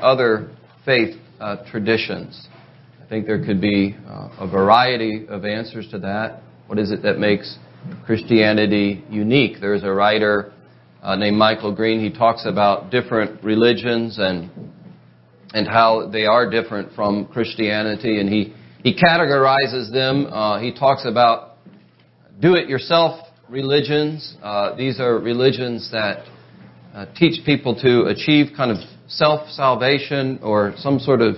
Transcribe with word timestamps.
other 0.00 0.50
faith 0.84 1.16
uh, 1.40 1.56
traditions? 1.70 2.48
I 3.04 3.08
think 3.08 3.26
there 3.26 3.44
could 3.44 3.60
be 3.60 3.96
uh, 4.06 4.28
a 4.40 4.48
variety 4.50 5.26
of 5.28 5.44
answers 5.44 5.88
to 5.90 5.98
that. 6.00 6.42
What 6.66 6.78
is 6.78 6.90
it 6.90 7.02
that 7.02 7.18
makes 7.18 7.58
Christianity 8.06 9.04
unique? 9.10 9.56
There's 9.60 9.82
a 9.82 9.92
writer 9.92 10.52
uh, 11.02 11.16
named 11.16 11.36
Michael 11.36 11.74
Green. 11.74 12.00
He 12.00 12.16
talks 12.16 12.46
about 12.46 12.90
different 12.90 13.42
religions 13.44 14.18
and 14.18 14.50
and 15.54 15.68
how 15.68 16.08
they 16.10 16.24
are 16.24 16.48
different 16.48 16.94
from 16.94 17.26
Christianity, 17.26 18.20
and 18.20 18.28
he 18.28 18.54
he 18.82 18.94
categorizes 18.94 19.92
them. 19.92 20.26
Uh, 20.26 20.58
he 20.60 20.72
talks 20.72 21.04
about 21.04 21.56
do-it-yourself 22.40 23.28
religions. 23.48 24.36
Uh, 24.42 24.74
these 24.76 24.98
are 24.98 25.18
religions 25.18 25.90
that 25.92 26.24
uh, 26.94 27.06
teach 27.14 27.44
people 27.44 27.74
to 27.80 28.04
achieve 28.04 28.52
kind 28.56 28.70
of 28.70 28.78
self-salvation 29.08 30.40
or 30.42 30.74
some 30.78 30.98
sort 30.98 31.20
of 31.20 31.36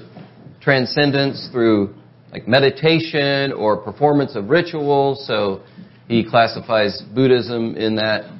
transcendence 0.60 1.48
through 1.52 1.94
like 2.32 2.48
meditation 2.48 3.52
or 3.52 3.76
performance 3.76 4.34
of 4.34 4.50
rituals. 4.50 5.26
So 5.26 5.62
he 6.08 6.28
classifies 6.28 7.02
Buddhism 7.14 7.76
in 7.76 7.96
that 7.96 8.30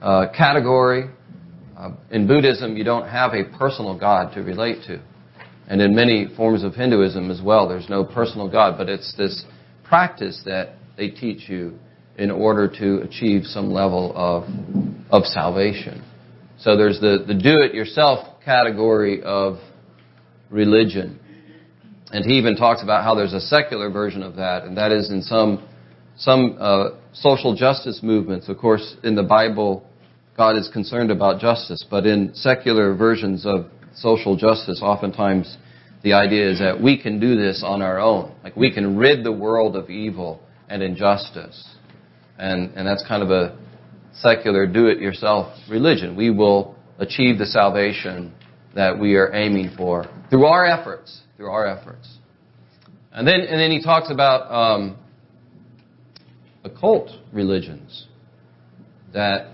uh, 0.00 0.26
category. 0.36 1.10
Uh, 1.76 1.92
in 2.10 2.26
Buddhism, 2.26 2.76
you 2.76 2.84
don't 2.84 3.08
have 3.08 3.32
a 3.34 3.44
personal 3.58 3.98
God 3.98 4.34
to 4.34 4.40
relate 4.40 4.84
to. 4.86 5.02
And 5.66 5.80
in 5.80 5.94
many 5.94 6.28
forms 6.36 6.62
of 6.62 6.74
Hinduism 6.74 7.30
as 7.30 7.40
well, 7.42 7.68
there's 7.68 7.88
no 7.88 8.04
personal 8.04 8.50
God, 8.50 8.76
but 8.76 8.88
it's 8.88 9.14
this 9.16 9.44
practice 9.82 10.42
that 10.44 10.74
they 10.96 11.08
teach 11.08 11.48
you 11.48 11.78
in 12.16 12.30
order 12.30 12.68
to 12.68 13.02
achieve 13.02 13.44
some 13.44 13.72
level 13.72 14.12
of, 14.14 14.44
of 15.10 15.24
salvation. 15.24 16.04
So 16.58 16.76
there's 16.76 17.00
the, 17.00 17.24
the 17.26 17.34
do 17.34 17.60
it 17.60 17.74
yourself 17.74 18.33
category 18.44 19.22
of 19.22 19.58
religion. 20.50 21.18
And 22.12 22.24
he 22.24 22.38
even 22.38 22.56
talks 22.56 22.82
about 22.82 23.02
how 23.02 23.14
there's 23.14 23.32
a 23.32 23.40
secular 23.40 23.90
version 23.90 24.22
of 24.22 24.36
that, 24.36 24.64
and 24.64 24.76
that 24.76 24.92
is 24.92 25.10
in 25.10 25.22
some, 25.22 25.66
some 26.16 26.56
uh, 26.60 26.90
social 27.12 27.56
justice 27.56 28.00
movements. 28.02 28.48
Of 28.48 28.58
course, 28.58 28.96
in 29.02 29.14
the 29.14 29.22
Bible, 29.22 29.84
God 30.36 30.56
is 30.56 30.68
concerned 30.72 31.10
about 31.10 31.40
justice, 31.40 31.84
but 31.88 32.06
in 32.06 32.32
secular 32.34 32.94
versions 32.94 33.46
of 33.46 33.66
social 33.94 34.36
justice, 34.36 34.80
oftentimes 34.82 35.56
the 36.02 36.12
idea 36.12 36.50
is 36.50 36.58
that 36.58 36.80
we 36.80 37.00
can 37.00 37.18
do 37.18 37.36
this 37.36 37.62
on 37.64 37.82
our 37.82 37.98
own. 37.98 38.32
Like 38.44 38.56
we 38.56 38.72
can 38.72 38.96
rid 38.96 39.24
the 39.24 39.32
world 39.32 39.74
of 39.74 39.90
evil 39.90 40.40
and 40.68 40.82
injustice. 40.82 41.68
And, 42.38 42.74
and 42.74 42.86
that's 42.86 43.04
kind 43.06 43.22
of 43.22 43.30
a 43.30 43.56
secular 44.12 44.66
do 44.66 44.86
it 44.86 44.98
yourself 44.98 45.56
religion. 45.68 46.14
We 46.14 46.30
will 46.30 46.73
achieve 46.98 47.38
the 47.38 47.46
salvation 47.46 48.32
that 48.74 48.98
we 48.98 49.16
are 49.16 49.32
aiming 49.34 49.74
for 49.76 50.06
through 50.30 50.46
our 50.46 50.64
efforts. 50.64 51.22
Through 51.36 51.50
our 51.50 51.66
efforts. 51.66 52.18
And 53.12 53.26
then, 53.26 53.40
and 53.40 53.60
then 53.60 53.70
he 53.70 53.82
talks 53.82 54.10
about 54.10 54.50
um, 54.50 54.96
occult 56.64 57.10
religions 57.32 58.06
that 59.12 59.48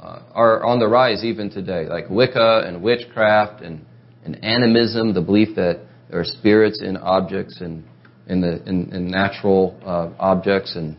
uh, 0.00 0.22
are 0.32 0.64
on 0.64 0.78
the 0.78 0.88
rise 0.88 1.24
even 1.24 1.50
today, 1.50 1.86
like 1.86 2.08
Wicca 2.08 2.62
and 2.66 2.82
witchcraft 2.82 3.62
and, 3.62 3.84
and 4.24 4.42
animism, 4.44 5.12
the 5.12 5.20
belief 5.20 5.56
that 5.56 5.80
there 6.08 6.20
are 6.20 6.24
spirits 6.24 6.80
in 6.82 6.96
objects 6.96 7.60
and 7.60 7.84
in 8.28 8.40
the 8.40 8.62
in, 8.68 8.92
in 8.92 9.08
natural 9.08 9.78
uh, 9.84 10.10
objects, 10.18 10.76
and 10.76 10.96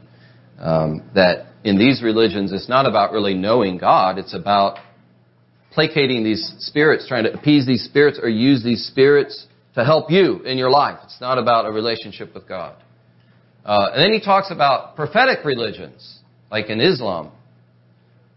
um, 0.60 1.04
that 1.14 1.48
in 1.64 1.78
these 1.78 2.02
religions 2.02 2.52
it's 2.52 2.70
not 2.70 2.86
about 2.86 3.12
really 3.12 3.34
knowing 3.34 3.78
God; 3.78 4.18
it's 4.18 4.34
about 4.34 4.78
placating 5.78 6.24
these 6.24 6.56
spirits, 6.58 7.08
trying 7.08 7.24
to 7.26 7.32
appease 7.32 7.68
these 7.68 7.84
spirits, 7.84 8.20
or 8.20 8.28
use 8.28 8.64
these 8.64 8.88
spirits 8.88 9.46
to 9.76 9.86
help 9.86 10.10
you 10.10 10.40
in 10.40 10.58
your 10.58 10.72
life. 10.72 10.98
It's 11.04 11.22
not 11.22 11.38
about 11.38 11.68
a 11.68 11.72
relationship 11.72 12.34
with 12.34 12.48
God. 12.48 12.76
Uh, 13.64 13.92
and 13.94 14.02
then 14.02 14.12
he 14.12 14.20
talks 14.20 14.50
about 14.50 14.96
prophetic 14.96 15.46
religions, 15.46 16.18
like 16.50 16.72
in 16.72 16.82
Islam. 16.82 17.32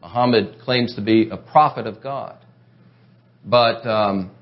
Muhammad 0.02 0.56
claims 0.62 0.94
to 0.96 1.00
be 1.00 1.30
a 1.30 1.38
prophet 1.38 1.86
of 1.86 2.02
God. 2.02 2.36
But 3.42 3.86
um, 3.86 4.32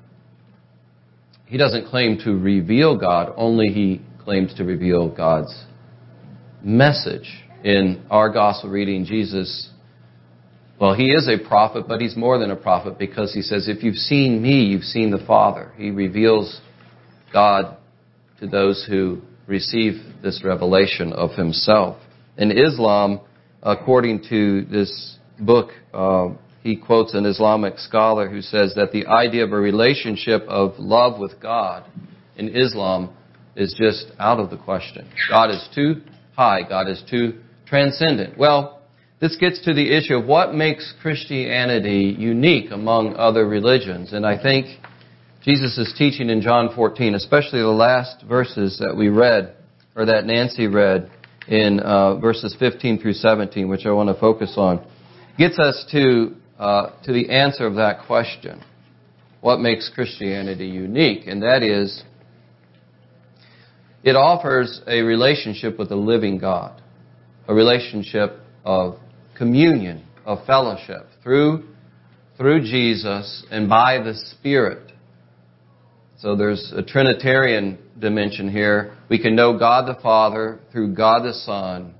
he 1.45 1.55
doesn't 1.57 1.87
claim 1.87 2.17
to 2.25 2.31
reveal 2.31 2.99
God, 2.99 3.31
only 3.37 3.67
he 3.67 4.01
claims 4.25 4.53
to 4.55 4.65
reveal 4.65 5.07
God's 5.07 5.57
message. 6.61 7.45
In 7.63 8.03
our 8.11 8.29
gospel 8.29 8.69
reading, 8.69 9.05
Jesus, 9.05 9.69
well, 10.79 10.93
he 10.93 11.11
is 11.11 11.27
a 11.27 11.37
prophet, 11.45 11.85
but 11.87 11.99
he's 11.99 12.15
more 12.15 12.37
than 12.37 12.51
a 12.51 12.55
prophet 12.55 12.97
because 12.97 13.33
he 13.33 13.41
says, 13.41 13.67
If 13.67 13.83
you've 13.83 13.95
seen 13.95 14.41
me, 14.41 14.63
you've 14.63 14.83
seen 14.83 15.11
the 15.11 15.23
Father. 15.25 15.71
He 15.77 15.91
reveals 15.91 16.61
God 17.33 17.77
to 18.39 18.47
those 18.47 18.85
who 18.89 19.21
receive 19.45 19.95
this 20.23 20.41
revelation 20.43 21.11
of 21.11 21.31
himself. 21.31 21.97
In 22.37 22.51
Islam, 22.51 23.19
according 23.61 24.23
to 24.29 24.63
this 24.65 25.17
book, 25.39 25.71
uh, 25.93 26.29
he 26.63 26.77
quotes 26.77 27.13
an 27.13 27.25
Islamic 27.25 27.77
scholar 27.79 28.29
who 28.29 28.41
says 28.41 28.75
that 28.75 28.91
the 28.91 29.07
idea 29.07 29.43
of 29.43 29.51
a 29.51 29.59
relationship 29.59 30.43
of 30.43 30.75
love 30.77 31.19
with 31.19 31.41
God 31.41 31.83
in 32.37 32.55
Islam 32.55 33.09
is 33.55 33.75
just 33.77 34.07
out 34.17 34.39
of 34.39 34.49
the 34.49 34.57
question. 34.57 35.09
God 35.29 35.49
is 35.51 35.67
too 35.75 36.01
high. 36.35 36.61
God 36.67 36.87
is 36.87 37.03
too 37.09 37.39
transcendent. 37.65 38.37
Well, 38.37 38.78
this 39.19 39.35
gets 39.35 39.63
to 39.65 39.73
the 39.73 39.95
issue 39.97 40.15
of 40.15 40.25
what 40.25 40.53
makes 40.53 40.93
Christianity 41.01 42.15
unique 42.17 42.71
among 42.71 43.15
other 43.15 43.45
religions. 43.45 44.13
And 44.13 44.25
I 44.25 44.41
think 44.41 44.67
Jesus 45.41 45.77
teaching 45.97 46.29
in 46.29 46.41
John 46.41 46.69
14, 46.73 47.15
especially 47.15 47.59
the 47.59 47.67
last 47.67 48.23
verses 48.27 48.79
that 48.79 48.95
we 48.95 49.09
read, 49.09 49.55
or 49.95 50.05
that 50.05 50.25
Nancy 50.25 50.67
read 50.67 51.11
in 51.47 51.79
uh, 51.79 52.15
verses 52.15 52.55
15 52.59 52.99
through 52.99 53.13
17, 53.13 53.67
which 53.67 53.85
I 53.85 53.91
want 53.91 54.07
to 54.07 54.19
focus 54.19 54.53
on 54.55 54.85
gets 55.37 55.57
us 55.57 55.85
to, 55.91 56.35
uh, 56.59 56.91
to 57.03 57.13
the 57.13 57.29
answer 57.29 57.65
of 57.65 57.75
that 57.75 58.05
question. 58.05 58.61
What 59.41 59.59
makes 59.59 59.89
Christianity 59.93 60.67
unique? 60.67 61.27
And 61.27 61.41
that 61.43 61.63
is, 61.63 62.03
it 64.03 64.15
offers 64.15 64.81
a 64.85 65.01
relationship 65.01 65.79
with 65.79 65.91
a 65.91 65.95
living 65.95 66.37
God, 66.37 66.81
a 67.47 67.53
relationship 67.53 68.39
of 68.65 68.99
communion, 69.39 70.05
of 70.25 70.45
fellowship 70.45 71.07
through, 71.23 71.63
through 72.37 72.61
Jesus 72.61 73.43
and 73.49 73.67
by 73.67 73.97
the 73.97 74.13
Spirit. 74.13 74.91
So 76.19 76.35
there's 76.35 76.71
a 76.75 76.83
Trinitarian 76.83 77.79
dimension 77.97 78.51
here. 78.51 78.97
We 79.09 79.19
can 79.19 79.35
know 79.35 79.57
God 79.57 79.87
the 79.87 79.99
Father 80.01 80.59
through 80.71 80.93
God 80.93 81.23
the 81.23 81.33
Son 81.33 81.95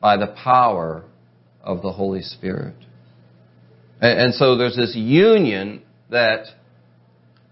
by 0.00 0.18
the 0.18 0.36
power 0.44 1.04
of 1.62 1.82
the 1.82 1.90
Holy 1.90 2.22
Spirit. 2.22 2.76
And 4.00 4.34
so 4.34 4.56
there's 4.56 4.76
this 4.76 4.94
union 4.94 5.82
that 6.10 6.44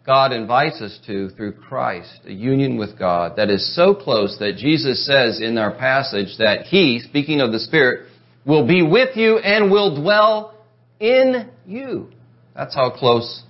God 0.04 0.32
invites 0.32 0.82
us 0.82 0.98
to 1.06 1.30
through 1.30 1.52
Christ, 1.52 2.20
a 2.26 2.32
union 2.32 2.76
with 2.76 2.98
God 2.98 3.36
that 3.36 3.48
is 3.48 3.74
so 3.74 3.94
close 3.94 4.36
that 4.38 4.56
Jesus 4.58 5.06
says 5.06 5.40
in 5.40 5.56
our 5.56 5.74
passage 5.74 6.36
that 6.38 6.66
He, 6.66 7.00
speaking 7.00 7.40
of 7.40 7.52
the 7.52 7.58
Spirit, 7.58 8.10
will 8.44 8.66
be 8.66 8.82
with 8.82 9.16
you 9.16 9.38
and 9.38 9.70
will 9.70 10.00
dwell 10.00 10.54
in 11.00 11.50
you. 11.66 12.10
That's 12.54 12.74
how 12.74 12.90
close 12.90 13.42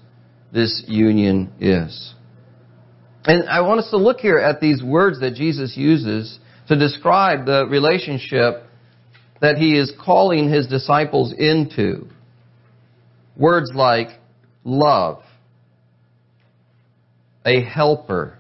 this 0.52 0.84
union 0.86 1.52
is. 1.60 2.14
And 3.26 3.48
I 3.48 3.60
want 3.62 3.80
us 3.80 3.90
to 3.90 3.96
look 3.96 4.18
here 4.18 4.38
at 4.38 4.60
these 4.60 4.82
words 4.82 5.20
that 5.20 5.34
Jesus 5.34 5.76
uses 5.76 6.38
to 6.68 6.76
describe 6.78 7.46
the 7.46 7.66
relationship 7.66 8.62
that 9.40 9.56
he 9.56 9.76
is 9.78 9.92
calling 10.02 10.50
his 10.50 10.66
disciples 10.66 11.34
into. 11.36 12.06
Words 13.36 13.72
like 13.74 14.08
love, 14.62 15.22
a 17.44 17.62
helper, 17.62 18.38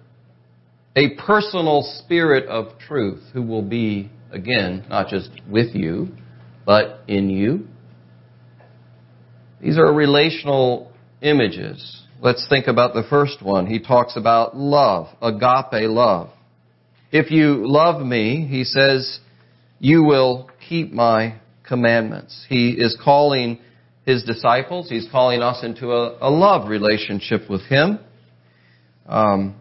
a 0.96 1.14
personal 1.16 1.82
spirit 1.98 2.48
of 2.48 2.78
truth 2.78 3.22
who 3.32 3.42
will 3.42 3.62
be, 3.62 4.10
again, 4.30 4.84
not 4.88 5.08
just 5.08 5.30
with 5.48 5.74
you, 5.74 6.08
but 6.64 7.00
in 7.08 7.30
you. 7.30 7.66
These 9.60 9.78
are 9.78 9.92
relational 9.92 10.92
images. 11.22 12.02
Let's 12.20 12.46
think 12.48 12.66
about 12.66 12.94
the 12.94 13.04
first 13.08 13.42
one. 13.42 13.66
He 13.66 13.80
talks 13.80 14.16
about 14.16 14.56
love, 14.56 15.08
agape 15.20 15.88
love. 15.90 16.30
If 17.10 17.30
you 17.30 17.66
love 17.66 18.04
me, 18.04 18.46
he 18.46 18.64
says, 18.64 19.20
you 19.78 20.04
will 20.04 20.50
keep 20.68 20.92
my 20.92 21.40
commandments. 21.66 22.44
He 22.48 22.70
is 22.70 22.98
calling 23.02 23.58
his 24.04 24.22
disciples, 24.24 24.90
he's 24.90 25.08
calling 25.10 25.40
us 25.40 25.64
into 25.64 25.92
a, 25.92 26.18
a 26.20 26.30
love 26.30 26.68
relationship 26.68 27.48
with 27.48 27.62
him. 27.62 27.98
Um, 29.06 29.56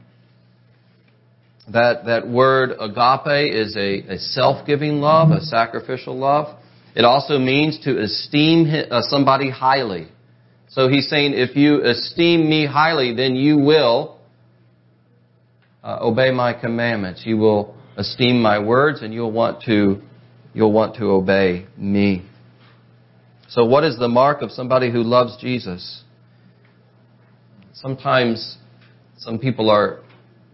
that, 1.72 2.06
that 2.08 2.28
word 2.28 2.72
agape 2.72 3.54
is 3.54 3.78
a, 3.78 4.16
a 4.16 4.18
self-giving 4.20 5.00
love, 5.00 5.32
a 5.32 5.40
sacrificial 5.42 6.18
love. 6.18 6.60
It 6.95 7.06
also 7.06 7.40
means 7.40 7.80
to 7.86 8.01
esteem 8.01 8.68
uh, 8.69 9.01
somebody 9.01 9.50
highly, 9.50 10.07
So 10.69 10.88
he's 10.88 11.10
saying, 11.10 11.34
if 11.34 11.56
you 11.56 11.84
esteem 11.84 12.50
me 12.50 12.66
highly, 12.66 13.16
then 13.16 13.36
you 13.36 13.57
will 13.57 14.18
uh, 15.84 16.00
obey 16.01 16.31
my 16.31 16.54
commandments. 16.54 17.24
You 17.25 17.38
will 17.38 17.75
esteem 17.98 18.42
my 18.42 18.60
words, 18.60 19.01
and 19.01 19.13
you'll 19.13 19.31
want 19.31 19.63
to 19.63 20.01
you'll 20.54 20.72
want 20.72 20.95
to 20.98 21.06
obey 21.06 21.68
me. 21.78 22.25
So, 23.50 23.66
what 23.66 23.84
is 23.84 23.98
the 23.98 24.07
mark 24.07 24.42
of 24.42 24.51
somebody 24.51 24.92
who 24.92 25.04
loves 25.04 25.38
Jesus? 25.38 26.04
Sometimes 27.74 28.57
some 29.18 29.38
people 29.40 29.69
are 29.69 30.00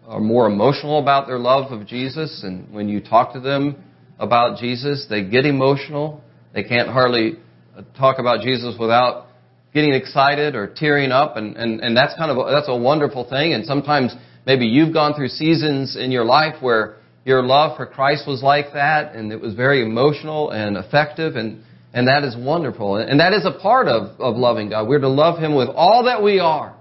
are 0.07 0.19
more 0.19 0.47
emotional 0.47 1.00
about 1.00 1.27
their 1.27 1.38
love 1.38 1.71
of 1.71 1.86
Jesus, 1.86 2.44
and 2.44 2.74
when 2.74 2.89
you 2.89 3.00
talk 3.00 3.33
to 3.33 3.39
them 3.39 3.75
about 4.18 4.57
Jesus, 4.57 5.06
they 5.09 5.24
get 5.24 5.45
emotional. 5.45 6.21
They 6.54 6.63
can't 6.63 6.90
hardly 6.90 7.34
uh, 7.75 7.84
talk 7.98 8.19
about 8.19 8.42
Jesus 8.42 8.75
without 8.80 9.28
getting 9.74 9.94
excited 9.94 10.56
or 10.56 10.74
tearing 10.75 11.12
up, 11.12 11.38
and, 11.38 11.56
and, 11.56 11.80
and 11.81 11.96
that's 11.96 12.16
kind 12.16 12.31
of 12.31 12.38
a, 12.38 12.51
that's 12.51 12.68
a 12.68 12.75
wonderful 12.75 13.30
thing. 13.30 13.54
And 13.54 13.66
sometimes 13.66 14.16
maybe 14.46 14.66
you've 14.66 14.94
gone 14.94 15.13
through 15.13 15.28
seasons 15.30 15.96
in 15.96 16.12
your 16.12 16.25
life 16.25 16.56
where 16.62 16.98
your 17.25 17.44
love 17.44 17.78
for 17.78 17.86
Christ 17.86 18.28
was 18.28 18.42
like 18.42 18.74
that, 18.74 19.16
and 19.16 19.31
it 19.31 19.40
was 19.40 19.54
very 19.54 19.84
emotional 19.84 20.50
and 20.50 20.78
effective, 20.78 21.36
and 21.36 21.63
and 21.94 22.07
that 22.07 22.24
is 22.24 22.36
wonderful. 22.38 22.98
And 22.98 23.19
that 23.19 23.34
is 23.34 23.46
a 23.46 23.60
part 23.60 23.88
of, 23.88 24.19
of 24.19 24.36
loving 24.36 24.69
God. 24.69 24.88
We're 24.88 25.00
to 25.00 25.10
love 25.10 25.40
Him 25.40 25.56
with 25.56 25.69
all 25.69 26.04
that 26.06 26.22
we 26.22 26.40
are, 26.40 26.75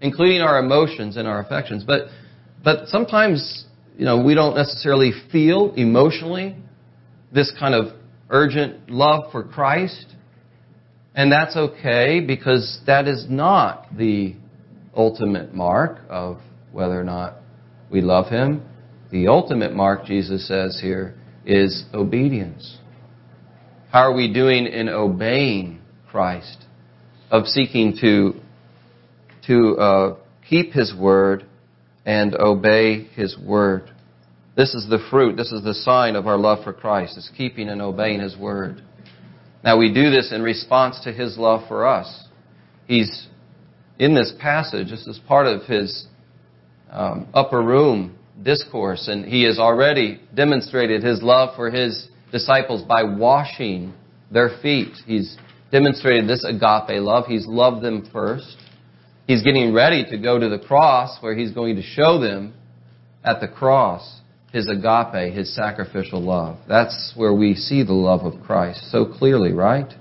including 0.00 0.42
our 0.42 0.58
emotions 0.58 1.16
and 1.16 1.26
our 1.26 1.40
affections. 1.40 1.84
But 1.84 2.08
but 2.62 2.88
sometimes, 2.88 3.64
you 3.96 4.04
know, 4.04 4.22
we 4.22 4.34
don't 4.34 4.54
necessarily 4.54 5.12
feel 5.30 5.72
emotionally 5.74 6.56
this 7.32 7.52
kind 7.58 7.74
of 7.74 7.94
urgent 8.30 8.90
love 8.90 9.30
for 9.32 9.42
Christ. 9.42 10.06
And 11.14 11.30
that's 11.30 11.56
okay 11.56 12.20
because 12.20 12.80
that 12.86 13.06
is 13.06 13.26
not 13.28 13.96
the 13.96 14.34
ultimate 14.96 15.54
mark 15.54 16.00
of 16.08 16.38
whether 16.72 17.00
or 17.00 17.04
not 17.04 17.36
we 17.90 18.00
love 18.00 18.28
Him. 18.28 18.62
The 19.10 19.28
ultimate 19.28 19.72
mark, 19.72 20.06
Jesus 20.06 20.48
says 20.48 20.80
here, 20.82 21.14
is 21.46 21.84
obedience. 21.94 22.78
How 23.92 24.10
are 24.10 24.14
we 24.14 24.32
doing 24.32 24.66
in 24.66 24.88
obeying 24.88 25.80
Christ? 26.10 26.64
Of 27.30 27.46
seeking 27.46 27.96
to, 28.00 28.34
to 29.46 29.76
uh, 29.76 30.16
keep 30.48 30.72
His 30.72 30.92
word 30.94 31.46
and 32.04 32.34
obey 32.34 33.04
His 33.14 33.38
word. 33.38 33.93
This 34.56 34.74
is 34.74 34.88
the 34.88 35.04
fruit, 35.10 35.36
this 35.36 35.50
is 35.50 35.64
the 35.64 35.74
sign 35.74 36.14
of 36.14 36.26
our 36.26 36.36
love 36.36 36.62
for 36.62 36.72
Christ, 36.72 37.18
is 37.18 37.30
keeping 37.36 37.68
and 37.68 37.82
obeying 37.82 38.20
His 38.20 38.36
word. 38.36 38.82
Now 39.64 39.78
we 39.78 39.92
do 39.92 40.10
this 40.10 40.32
in 40.32 40.42
response 40.42 41.00
to 41.04 41.12
His 41.12 41.36
love 41.36 41.66
for 41.66 41.86
us. 41.86 42.28
He's 42.86 43.26
in 43.98 44.14
this 44.14 44.32
passage, 44.38 44.90
this 44.90 45.06
is 45.06 45.18
part 45.26 45.46
of 45.46 45.62
His 45.62 46.06
um, 46.90 47.28
upper 47.34 47.62
room 47.62 48.16
discourse, 48.42 49.08
and 49.08 49.24
He 49.24 49.42
has 49.44 49.58
already 49.58 50.20
demonstrated 50.34 51.02
His 51.02 51.22
love 51.22 51.56
for 51.56 51.70
His 51.70 52.08
disciples 52.30 52.82
by 52.82 53.02
washing 53.02 53.92
their 54.30 54.50
feet. 54.62 54.92
He's 55.06 55.36
demonstrated 55.72 56.28
this 56.28 56.44
agape 56.44 57.00
love. 57.00 57.26
He's 57.26 57.46
loved 57.46 57.82
them 57.82 58.08
first. 58.12 58.56
He's 59.26 59.42
getting 59.42 59.72
ready 59.72 60.04
to 60.10 60.18
go 60.18 60.38
to 60.38 60.48
the 60.48 60.58
cross 60.58 61.16
where 61.20 61.34
he's 61.34 61.50
going 61.50 61.76
to 61.76 61.82
show 61.82 62.20
them 62.20 62.54
at 63.24 63.40
the 63.40 63.48
cross 63.48 64.20
his 64.54 64.68
agape, 64.68 65.34
his 65.34 65.52
sacrificial 65.52 66.22
love. 66.22 66.58
That's 66.68 67.12
where 67.16 67.34
we 67.34 67.56
see 67.56 67.82
the 67.82 67.92
love 67.92 68.20
of 68.20 68.40
Christ 68.40 68.88
so 68.92 69.04
clearly, 69.04 69.52
right? 69.52 69.92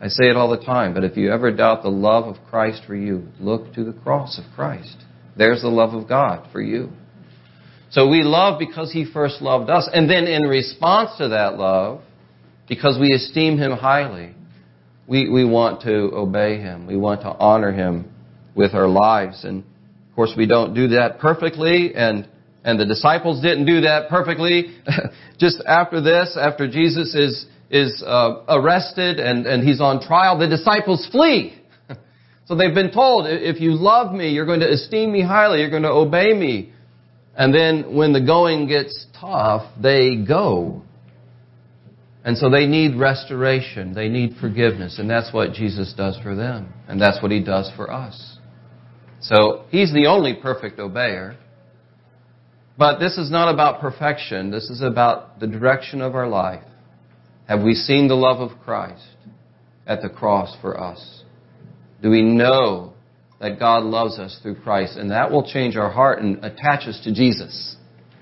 I 0.00 0.08
say 0.08 0.24
it 0.30 0.36
all 0.36 0.48
the 0.48 0.64
time, 0.64 0.94
but 0.94 1.04
if 1.04 1.18
you 1.18 1.30
ever 1.30 1.52
doubt 1.52 1.82
the 1.82 1.90
love 1.90 2.24
of 2.24 2.42
Christ 2.48 2.84
for 2.86 2.96
you, 2.96 3.28
look 3.38 3.74
to 3.74 3.84
the 3.84 3.92
cross 3.92 4.38
of 4.38 4.44
Christ. 4.54 4.96
There's 5.36 5.60
the 5.60 5.68
love 5.68 5.92
of 5.92 6.08
God 6.08 6.48
for 6.50 6.62
you. 6.62 6.88
So 7.90 8.08
we 8.08 8.22
love 8.22 8.58
because 8.58 8.90
he 8.90 9.04
first 9.04 9.42
loved 9.42 9.68
us. 9.68 9.86
And 9.92 10.08
then 10.08 10.28
in 10.28 10.44
response 10.44 11.10
to 11.18 11.28
that 11.28 11.58
love, 11.58 12.00
because 12.66 12.98
we 12.98 13.12
esteem 13.12 13.58
him 13.58 13.72
highly, 13.72 14.34
we, 15.06 15.28
we 15.28 15.44
want 15.44 15.82
to 15.82 16.10
obey 16.14 16.56
him. 16.56 16.86
We 16.86 16.96
want 16.96 17.20
to 17.20 17.28
honor 17.28 17.70
him 17.70 18.10
with 18.54 18.72
our 18.72 18.88
lives. 18.88 19.44
And 19.44 19.62
of 20.08 20.16
course, 20.16 20.32
we 20.34 20.46
don't 20.46 20.72
do 20.72 20.88
that 20.88 21.18
perfectly, 21.18 21.94
and 21.94 22.26
and 22.64 22.80
the 22.80 22.86
disciples 22.86 23.42
didn't 23.42 23.66
do 23.66 23.82
that 23.82 24.08
perfectly. 24.08 24.76
Just 25.38 25.62
after 25.66 26.00
this, 26.00 26.36
after 26.40 26.68
Jesus 26.68 27.14
is 27.14 27.46
is 27.70 28.02
uh, 28.06 28.42
arrested 28.48 29.20
and 29.20 29.46
and 29.46 29.66
he's 29.66 29.80
on 29.80 30.00
trial, 30.00 30.38
the 30.38 30.48
disciples 30.48 31.06
flee. 31.12 31.60
so 32.46 32.54
they've 32.54 32.74
been 32.74 32.92
told, 32.92 33.26
if 33.26 33.60
you 33.60 33.72
love 33.72 34.14
me, 34.14 34.30
you're 34.30 34.46
going 34.46 34.60
to 34.60 34.70
esteem 34.70 35.12
me 35.12 35.22
highly, 35.22 35.60
you're 35.60 35.70
going 35.70 35.82
to 35.82 35.90
obey 35.90 36.32
me. 36.32 36.72
And 37.36 37.52
then 37.52 37.94
when 37.96 38.12
the 38.12 38.20
going 38.20 38.68
gets 38.68 39.06
tough, 39.18 39.72
they 39.82 40.16
go. 40.16 40.82
And 42.24 42.38
so 42.38 42.48
they 42.48 42.66
need 42.66 42.96
restoration. 42.96 43.92
They 43.92 44.08
need 44.08 44.36
forgiveness. 44.40 44.98
And 44.98 45.10
that's 45.10 45.32
what 45.34 45.52
Jesus 45.52 45.92
does 45.94 46.18
for 46.22 46.34
them. 46.34 46.72
And 46.88 47.00
that's 47.00 47.20
what 47.20 47.32
He 47.32 47.42
does 47.42 47.70
for 47.76 47.92
us. 47.92 48.38
So 49.24 49.64
he's 49.70 49.92
the 49.92 50.06
only 50.06 50.34
perfect 50.34 50.78
obeyer. 50.78 51.36
But 52.76 52.98
this 52.98 53.18
is 53.18 53.30
not 53.30 53.52
about 53.52 53.80
perfection. 53.80 54.50
This 54.50 54.68
is 54.68 54.82
about 54.82 55.38
the 55.38 55.46
direction 55.46 56.00
of 56.00 56.14
our 56.14 56.28
life. 56.28 56.64
Have 57.46 57.62
we 57.62 57.74
seen 57.74 58.08
the 58.08 58.14
love 58.14 58.40
of 58.40 58.58
Christ 58.60 59.06
at 59.86 60.02
the 60.02 60.08
cross 60.08 60.56
for 60.60 60.80
us? 60.80 61.22
Do 62.02 62.10
we 62.10 62.22
know 62.22 62.94
that 63.40 63.58
God 63.58 63.84
loves 63.84 64.18
us 64.18 64.38
through 64.42 64.56
Christ? 64.56 64.96
And 64.96 65.10
that 65.10 65.30
will 65.30 65.46
change 65.46 65.76
our 65.76 65.90
heart 65.90 66.20
and 66.20 66.44
attach 66.44 66.88
us 66.88 67.00
to 67.04 67.14
Jesus. 67.14 67.76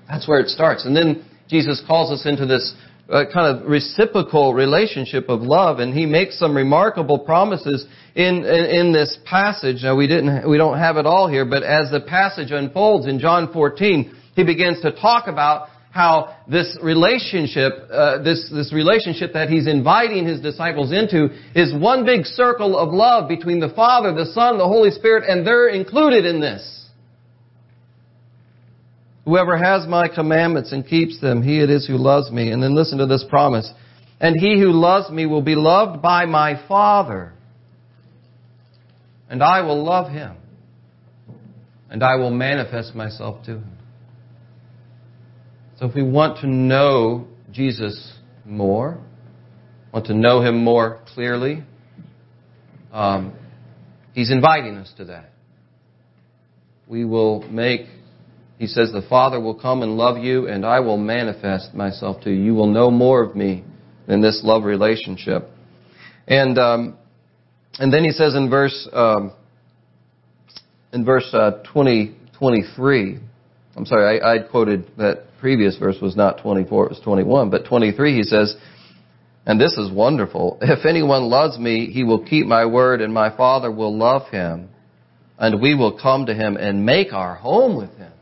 That's 0.07 0.27
where 0.27 0.39
it 0.39 0.49
starts. 0.49 0.85
And 0.85 0.95
then 0.95 1.25
Jesus 1.49 1.81
calls 1.87 2.11
us 2.11 2.27
into 2.27 2.45
this 2.45 2.75
uh, 3.09 3.23
kind 3.33 3.57
of 3.57 3.69
reciprocal 3.69 4.53
relationship 4.53 5.29
of 5.29 5.41
love, 5.41 5.79
and 5.79 5.93
he 5.93 6.05
makes 6.05 6.39
some 6.39 6.55
remarkable 6.55 7.19
promises 7.19 7.85
in, 8.15 8.45
in, 8.45 8.65
in 8.65 8.93
this 8.93 9.17
passage. 9.25 9.83
Now 9.83 9.95
we 9.95 10.07
didn't, 10.07 10.49
we 10.49 10.57
don't 10.57 10.77
have 10.77 10.97
it 10.97 11.05
all 11.05 11.27
here, 11.27 11.45
but 11.45 11.63
as 11.63 11.91
the 11.91 12.01
passage 12.01 12.51
unfolds 12.51 13.07
in 13.07 13.19
John 13.19 13.51
14, 13.51 14.15
he 14.35 14.43
begins 14.43 14.81
to 14.81 14.91
talk 14.91 15.27
about 15.27 15.69
how 15.93 16.35
this 16.47 16.75
relationship, 16.81 17.73
uh, 17.91 18.23
this, 18.23 18.49
this 18.51 18.73
relationship 18.73 19.33
that 19.33 19.47
he's 19.47 19.67
inviting 19.67 20.25
his 20.25 20.41
disciples 20.41 20.91
into 20.91 21.29
is 21.53 21.71
one 21.71 22.03
big 22.03 22.25
circle 22.25 22.75
of 22.75 22.91
love 22.91 23.29
between 23.29 23.59
the 23.59 23.69
Father, 23.75 24.11
the 24.11 24.25
Son, 24.33 24.57
the 24.57 24.67
Holy 24.67 24.89
Spirit, 24.89 25.29
and 25.29 25.45
they're 25.45 25.69
included 25.69 26.25
in 26.25 26.41
this. 26.41 26.89
Whoever 29.25 29.55
has 29.55 29.87
my 29.87 30.07
commandments 30.07 30.71
and 30.71 30.85
keeps 30.85 31.21
them, 31.21 31.43
he 31.43 31.59
it 31.59 31.69
is 31.69 31.85
who 31.85 31.97
loves 31.97 32.31
me. 32.31 32.49
And 32.49 32.61
then 32.61 32.75
listen 32.75 32.97
to 32.97 33.05
this 33.05 33.23
promise. 33.29 33.71
And 34.19 34.35
he 34.35 34.59
who 34.59 34.71
loves 34.71 35.11
me 35.11 35.27
will 35.27 35.43
be 35.43 35.55
loved 35.55 36.01
by 36.01 36.25
my 36.25 36.65
Father. 36.67 37.33
And 39.29 39.43
I 39.43 39.61
will 39.61 39.83
love 39.83 40.11
him. 40.11 40.35
And 41.91 42.03
I 42.03 42.15
will 42.15 42.31
manifest 42.31 42.95
myself 42.95 43.45
to 43.45 43.57
him. 43.57 43.77
So 45.79 45.87
if 45.87 45.95
we 45.95 46.03
want 46.03 46.39
to 46.41 46.47
know 46.47 47.27
Jesus 47.51 48.13
more, 48.45 48.99
want 49.91 50.05
to 50.07 50.13
know 50.13 50.41
him 50.41 50.63
more 50.63 51.01
clearly, 51.13 51.63
um, 52.91 53.33
he's 54.13 54.31
inviting 54.31 54.77
us 54.77 54.91
to 54.97 55.05
that. 55.05 55.31
We 56.87 57.05
will 57.05 57.41
make 57.49 57.87
he 58.63 58.67
says, 58.67 58.91
The 58.93 59.01
Father 59.09 59.41
will 59.41 59.55
come 59.55 59.81
and 59.81 59.97
love 59.97 60.17
you, 60.17 60.47
and 60.47 60.65
I 60.65 60.79
will 60.79 60.97
manifest 60.97 61.73
myself 61.73 62.21
to 62.21 62.29
you. 62.29 62.41
You 62.41 62.53
will 62.53 62.71
know 62.71 62.89
more 62.89 63.21
of 63.21 63.35
me 63.35 63.63
in 64.07 64.21
this 64.21 64.41
love 64.41 64.63
relationship. 64.63 65.49
And, 66.29 66.57
um, 66.57 66.97
and 67.77 67.91
then 67.91 68.05
he 68.05 68.11
says 68.11 68.35
in 68.35 68.49
verse, 68.49 68.87
um, 68.93 69.33
in 70.93 71.03
verse 71.03 71.29
uh, 71.33 71.63
20, 71.73 72.15
23, 72.37 73.19
I'm 73.75 73.85
sorry, 73.85 74.21
I, 74.21 74.35
I 74.35 74.39
quoted 74.39 74.89
that 74.97 75.25
previous 75.43 75.77
verse 75.77 75.97
was 76.01 76.15
not 76.15 76.41
24, 76.41 76.85
it 76.85 76.89
was 76.89 76.99
21, 77.01 77.49
but 77.49 77.65
23 77.65 78.15
he 78.15 78.23
says, 78.23 78.55
and 79.45 79.59
this 79.59 79.73
is 79.73 79.91
wonderful. 79.91 80.57
If 80.61 80.85
anyone 80.85 81.23
loves 81.23 81.59
me, 81.59 81.91
he 81.91 82.05
will 82.05 82.23
keep 82.23 82.47
my 82.47 82.65
word, 82.65 83.01
and 83.01 83.13
my 83.13 83.35
Father 83.35 83.69
will 83.69 83.95
love 83.95 84.29
him, 84.29 84.69
and 85.37 85.61
we 85.61 85.75
will 85.75 85.99
come 85.99 86.27
to 86.27 86.33
him 86.33 86.55
and 86.55 86.85
make 86.85 87.11
our 87.11 87.35
home 87.35 87.75
with 87.75 87.93
him 87.97 88.13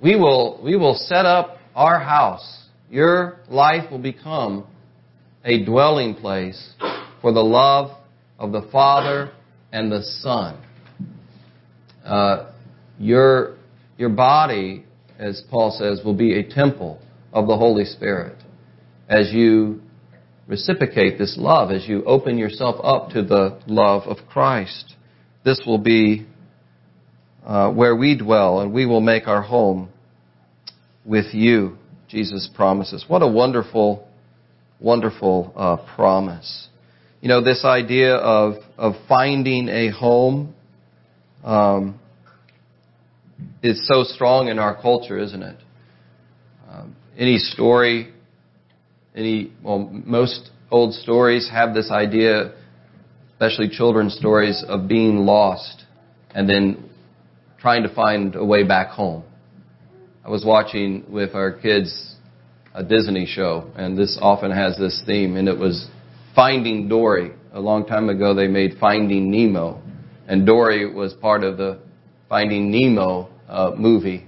we 0.00 0.16
will, 0.16 0.60
we 0.62 0.76
will 0.76 0.94
set 0.94 1.26
up 1.26 1.58
our 1.74 1.98
house. 1.98 2.66
Your 2.90 3.38
life 3.48 3.90
will 3.90 3.98
become 3.98 4.66
a 5.44 5.64
dwelling 5.64 6.14
place 6.14 6.72
for 7.20 7.32
the 7.32 7.42
love 7.42 7.96
of 8.38 8.52
the 8.52 8.68
Father 8.70 9.32
and 9.72 9.90
the 9.90 10.02
Son. 10.02 10.62
Uh, 12.04 12.52
your, 12.98 13.56
your 13.96 14.08
body, 14.08 14.84
as 15.18 15.42
Paul 15.50 15.70
says, 15.70 16.04
will 16.04 16.14
be 16.14 16.38
a 16.38 16.48
temple 16.48 17.00
of 17.32 17.46
the 17.46 17.56
Holy 17.56 17.84
Spirit 17.84 18.36
as 19.08 19.32
you 19.32 19.80
reciprocate 20.46 21.18
this 21.18 21.36
love 21.38 21.70
as 21.70 21.86
you 21.86 22.04
open 22.04 22.38
yourself 22.38 22.76
up 22.82 23.10
to 23.10 23.22
the 23.22 23.60
love 23.66 24.02
of 24.04 24.16
Christ. 24.28 24.94
This 25.44 25.62
will 25.66 25.78
be 25.78 26.26
uh, 27.44 27.70
where 27.72 27.96
we 27.96 28.16
dwell, 28.16 28.60
and 28.60 28.72
we 28.72 28.86
will 28.86 29.00
make 29.00 29.28
our 29.28 29.42
home 29.42 29.90
with 31.04 31.32
you, 31.32 31.76
Jesus 32.08 32.48
promises. 32.54 33.04
What 33.08 33.22
a 33.22 33.28
wonderful, 33.28 34.06
wonderful 34.80 35.52
uh, 35.56 35.76
promise. 35.94 36.68
You 37.20 37.28
know, 37.28 37.42
this 37.42 37.64
idea 37.64 38.14
of, 38.14 38.54
of 38.76 38.94
finding 39.08 39.68
a 39.68 39.90
home 39.90 40.54
um, 41.42 41.98
is 43.62 43.86
so 43.86 44.04
strong 44.04 44.48
in 44.48 44.58
our 44.58 44.80
culture, 44.80 45.18
isn't 45.18 45.42
it? 45.42 45.56
Um, 46.70 46.96
any 47.16 47.38
story, 47.38 48.12
any, 49.14 49.52
well, 49.62 49.78
most 49.78 50.50
old 50.70 50.94
stories 50.94 51.48
have 51.50 51.74
this 51.74 51.90
idea, 51.90 52.54
especially 53.32 53.68
children's 53.68 54.14
stories, 54.14 54.64
of 54.68 54.88
being 54.88 55.18
lost 55.18 55.84
and 56.34 56.48
then 56.48 56.88
trying 57.58 57.82
to 57.82 57.94
find 57.94 58.36
a 58.36 58.44
way 58.44 58.64
back 58.64 58.90
home. 58.90 59.24
I 60.24 60.30
was 60.30 60.44
watching 60.44 61.04
with 61.10 61.34
our 61.34 61.52
kids 61.52 62.16
a 62.74 62.84
Disney 62.84 63.26
show, 63.26 63.70
and 63.74 63.98
this 63.98 64.18
often 64.20 64.50
has 64.50 64.76
this 64.76 65.02
theme, 65.06 65.36
and 65.36 65.48
it 65.48 65.58
was 65.58 65.88
Finding 66.36 66.88
Dory. 66.88 67.32
A 67.52 67.60
long 67.60 67.86
time 67.86 68.08
ago, 68.10 68.34
they 68.34 68.46
made 68.46 68.76
Finding 68.78 69.30
Nemo, 69.30 69.82
and 70.28 70.46
Dory 70.46 70.92
was 70.92 71.14
part 71.14 71.42
of 71.42 71.56
the 71.56 71.80
Finding 72.28 72.70
Nemo 72.70 73.30
uh, 73.48 73.72
movie. 73.76 74.26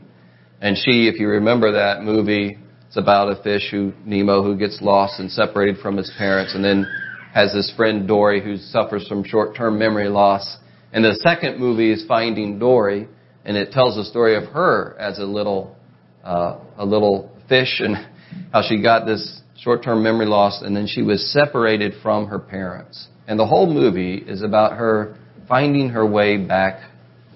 And 0.61 0.77
she, 0.77 1.09
if 1.09 1.19
you 1.19 1.29
remember 1.29 1.73
that 1.73 2.03
movie, 2.03 2.59
it's 2.87 2.97
about 2.97 3.31
a 3.31 3.43
fish 3.43 3.69
who, 3.71 3.93
Nemo, 4.05 4.43
who 4.43 4.57
gets 4.57 4.81
lost 4.83 5.21
and 5.21 5.31
separated 5.31 5.79
from 5.81 5.97
his 5.97 6.13
parents 6.19 6.55
and 6.55 6.65
then 6.65 6.87
has 7.33 7.53
his 7.53 7.73
friend 7.77 8.09
Dory 8.09 8.43
who 8.43 8.57
suffers 8.57 9.07
from 9.07 9.25
short-term 9.25 9.79
memory 9.79 10.09
loss. 10.09 10.59
And 10.93 11.05
the 11.05 11.15
second 11.23 11.61
movie 11.61 11.93
is 11.93 12.05
Finding 12.07 12.59
Dory, 12.59 13.09
and 13.45 13.57
it 13.57 13.71
tells 13.71 13.97
the 13.97 14.05
story 14.05 14.37
of 14.37 14.53
her 14.53 14.97
as 14.99 15.19
a 15.19 15.25
little, 15.25 15.77
uh, 16.25 16.59
a 16.77 16.85
little 16.85 17.31
fish 17.49 17.81
and 17.81 17.97
how 18.53 18.63
she 18.69 18.83
got 18.83 19.07
this 19.07 19.41
short-term 19.61 20.03
memory 20.03 20.27
loss 20.27 20.63
and 20.63 20.75
then 20.75 20.87
she 20.87 21.03
was 21.03 21.33
separated 21.33 21.95
from 22.03 22.27
her 22.27 22.39
parents. 22.39 23.09
And 23.29 23.39
the 23.39 23.47
whole 23.47 23.73
movie 23.73 24.17
is 24.17 24.43
about 24.43 24.73
her 24.77 25.17
finding 25.49 25.91
her 25.91 26.07
way 26.07 26.37
back 26.37 26.91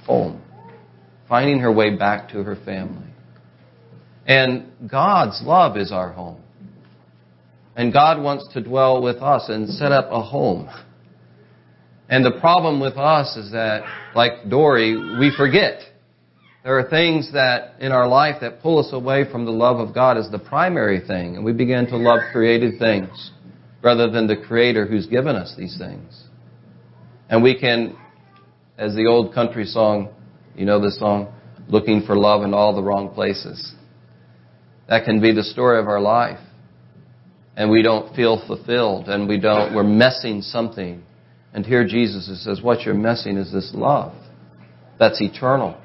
home, 0.06 0.42
finding 1.34 1.58
her 1.58 1.72
way 1.72 1.96
back 1.96 2.28
to 2.28 2.44
her 2.44 2.54
family. 2.64 3.10
And 4.24 4.70
God's 4.88 5.42
love 5.42 5.76
is 5.76 5.90
our 5.90 6.12
home. 6.12 6.40
And 7.74 7.92
God 7.92 8.22
wants 8.22 8.46
to 8.54 8.62
dwell 8.62 9.02
with 9.02 9.16
us 9.16 9.48
and 9.48 9.68
set 9.68 9.90
up 9.90 10.12
a 10.12 10.22
home. 10.22 10.70
And 12.08 12.24
the 12.24 12.38
problem 12.38 12.78
with 12.80 12.96
us 12.96 13.36
is 13.36 13.50
that, 13.50 13.82
like 14.14 14.48
Dory, 14.48 14.96
we 15.18 15.32
forget. 15.36 15.80
There 16.62 16.78
are 16.78 16.88
things 16.88 17.32
that 17.32 17.80
in 17.80 17.90
our 17.90 18.06
life 18.06 18.36
that 18.40 18.62
pull 18.62 18.78
us 18.78 18.92
away 18.92 19.24
from 19.28 19.44
the 19.44 19.50
love 19.50 19.80
of 19.80 19.92
God 19.92 20.16
as 20.16 20.30
the 20.30 20.38
primary 20.38 21.00
thing, 21.04 21.34
and 21.34 21.44
we 21.44 21.52
begin 21.52 21.86
to 21.86 21.96
love 21.96 22.20
created 22.30 22.78
things 22.78 23.32
rather 23.82 24.08
than 24.08 24.28
the 24.28 24.36
Creator 24.36 24.86
who's 24.86 25.06
given 25.06 25.34
us 25.34 25.52
these 25.58 25.76
things. 25.78 26.26
And 27.28 27.42
we 27.42 27.58
can, 27.58 27.96
as 28.78 28.94
the 28.94 29.06
old 29.06 29.34
country 29.34 29.64
song, 29.64 30.10
you 30.56 30.64
know 30.64 30.80
the 30.80 30.90
song, 30.90 31.32
looking 31.68 32.02
for 32.06 32.16
love 32.16 32.42
in 32.42 32.54
all 32.54 32.74
the 32.74 32.82
wrong 32.82 33.12
places. 33.14 33.74
That 34.88 35.04
can 35.04 35.20
be 35.20 35.32
the 35.32 35.42
story 35.42 35.78
of 35.80 35.86
our 35.86 36.00
life. 36.00 36.40
And 37.56 37.70
we 37.70 37.82
don't 37.82 38.14
feel 38.16 38.44
fulfilled 38.46 39.08
and 39.08 39.28
we 39.28 39.38
don't, 39.38 39.74
we're 39.74 39.84
messing 39.84 40.42
something. 40.42 41.02
And 41.52 41.64
here 41.64 41.86
Jesus 41.86 42.26
says, 42.44 42.60
what 42.60 42.82
you're 42.82 42.94
messing 42.94 43.36
is 43.36 43.52
this 43.52 43.70
love. 43.74 44.12
That's 44.98 45.20
eternal. 45.20 45.80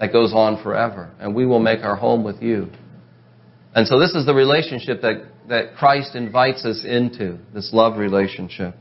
That 0.00 0.12
goes 0.12 0.32
on 0.34 0.62
forever. 0.62 1.12
And 1.20 1.34
we 1.34 1.46
will 1.46 1.60
make 1.60 1.80
our 1.80 1.96
home 1.96 2.24
with 2.24 2.42
you. 2.42 2.68
And 3.74 3.86
so 3.86 4.00
this 4.00 4.14
is 4.14 4.26
the 4.26 4.34
relationship 4.34 5.00
that, 5.02 5.24
that 5.48 5.76
Christ 5.76 6.16
invites 6.16 6.64
us 6.64 6.84
into, 6.84 7.38
this 7.54 7.70
love 7.72 7.98
relationship. 7.98 8.74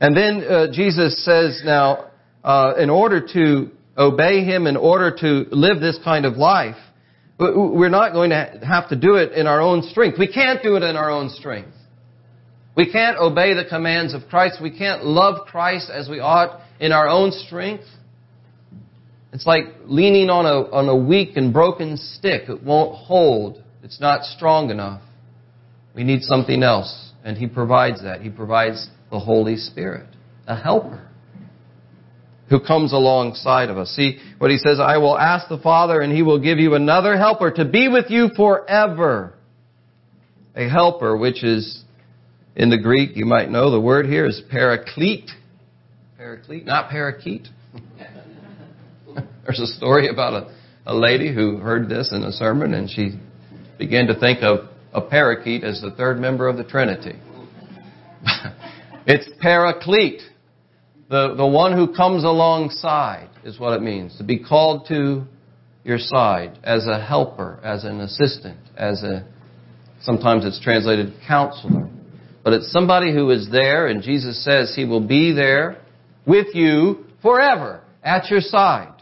And 0.00 0.16
then 0.16 0.44
uh, 0.48 0.66
Jesus 0.72 1.24
says 1.24 1.62
now, 1.64 2.10
uh, 2.42 2.74
in 2.78 2.90
order 2.90 3.24
to 3.34 3.70
obey 3.96 4.44
Him, 4.44 4.66
in 4.66 4.76
order 4.76 5.14
to 5.20 5.46
live 5.50 5.80
this 5.80 5.98
kind 6.04 6.24
of 6.24 6.36
life, 6.36 6.76
we're 7.38 7.88
not 7.88 8.12
going 8.12 8.30
to 8.30 8.60
have 8.66 8.88
to 8.90 8.96
do 8.96 9.16
it 9.16 9.32
in 9.32 9.46
our 9.46 9.60
own 9.60 9.82
strength. 9.82 10.18
We 10.18 10.32
can't 10.32 10.62
do 10.62 10.76
it 10.76 10.82
in 10.82 10.96
our 10.96 11.10
own 11.10 11.28
strength. 11.30 11.74
We 12.76 12.90
can't 12.90 13.18
obey 13.18 13.54
the 13.54 13.64
commands 13.68 14.14
of 14.14 14.22
Christ. 14.28 14.62
We 14.62 14.76
can't 14.76 15.04
love 15.04 15.46
Christ 15.46 15.90
as 15.92 16.08
we 16.08 16.20
ought 16.20 16.60
in 16.80 16.92
our 16.92 17.08
own 17.08 17.32
strength. 17.32 17.84
It's 19.32 19.46
like 19.46 19.64
leaning 19.86 20.30
on 20.30 20.46
a, 20.46 20.70
on 20.70 20.88
a 20.88 20.96
weak 20.96 21.36
and 21.36 21.52
broken 21.52 21.96
stick. 21.96 22.48
It 22.48 22.62
won't 22.62 22.94
hold. 22.94 23.62
It's 23.82 24.00
not 24.00 24.24
strong 24.24 24.70
enough. 24.70 25.02
We 25.94 26.04
need 26.04 26.22
something 26.22 26.62
else. 26.62 27.12
And 27.24 27.36
He 27.36 27.46
provides 27.46 28.02
that. 28.04 28.20
He 28.20 28.30
provides 28.30 28.88
the 29.10 29.18
Holy 29.18 29.56
Spirit, 29.56 30.06
a 30.46 30.56
helper 30.56 31.11
who 32.52 32.60
comes 32.60 32.92
alongside 32.92 33.70
of 33.70 33.78
us. 33.78 33.88
See 33.96 34.18
what 34.36 34.50
he 34.50 34.58
says, 34.58 34.78
I 34.78 34.98
will 34.98 35.18
ask 35.18 35.48
the 35.48 35.58
Father 35.58 36.02
and 36.02 36.12
he 36.12 36.22
will 36.22 36.38
give 36.38 36.58
you 36.58 36.74
another 36.74 37.16
helper 37.16 37.50
to 37.52 37.64
be 37.64 37.88
with 37.88 38.10
you 38.10 38.28
forever. 38.36 39.32
A 40.54 40.68
helper, 40.68 41.16
which 41.16 41.42
is 41.42 41.82
in 42.54 42.68
the 42.68 42.76
Greek, 42.76 43.16
you 43.16 43.24
might 43.24 43.50
know 43.50 43.70
the 43.70 43.80
word 43.80 44.04
here 44.04 44.26
is 44.26 44.42
paraclete. 44.50 45.30
Paraclete, 46.18 46.66
not 46.66 46.90
parakeet. 46.90 47.48
There's 49.44 49.60
a 49.60 49.66
story 49.66 50.08
about 50.08 50.34
a, 50.34 50.54
a 50.84 50.94
lady 50.94 51.34
who 51.34 51.56
heard 51.56 51.88
this 51.88 52.12
in 52.12 52.22
a 52.22 52.32
sermon 52.32 52.74
and 52.74 52.90
she 52.90 53.18
began 53.78 54.08
to 54.08 54.20
think 54.20 54.42
of 54.42 54.68
a 54.92 55.00
parakeet 55.00 55.64
as 55.64 55.80
the 55.80 55.92
third 55.92 56.18
member 56.18 56.48
of 56.48 56.58
the 56.58 56.64
Trinity. 56.64 57.18
it's 59.06 59.28
paraclete. 59.40 60.20
The, 61.12 61.34
the 61.34 61.46
one 61.46 61.76
who 61.76 61.92
comes 61.94 62.24
alongside 62.24 63.28
is 63.44 63.60
what 63.60 63.74
it 63.74 63.82
means. 63.82 64.16
To 64.16 64.24
be 64.24 64.42
called 64.42 64.86
to 64.88 65.24
your 65.84 65.98
side 65.98 66.58
as 66.64 66.86
a 66.86 66.98
helper, 66.98 67.60
as 67.62 67.84
an 67.84 68.00
assistant, 68.00 68.56
as 68.78 69.02
a, 69.02 69.22
sometimes 70.00 70.46
it's 70.46 70.58
translated 70.58 71.12
counselor. 71.28 71.90
But 72.42 72.54
it's 72.54 72.72
somebody 72.72 73.12
who 73.12 73.28
is 73.28 73.50
there, 73.52 73.88
and 73.88 74.02
Jesus 74.02 74.42
says 74.42 74.72
he 74.74 74.86
will 74.86 75.06
be 75.06 75.34
there 75.34 75.82
with 76.26 76.54
you 76.54 77.04
forever 77.20 77.82
at 78.02 78.30
your 78.30 78.40
side. 78.40 78.94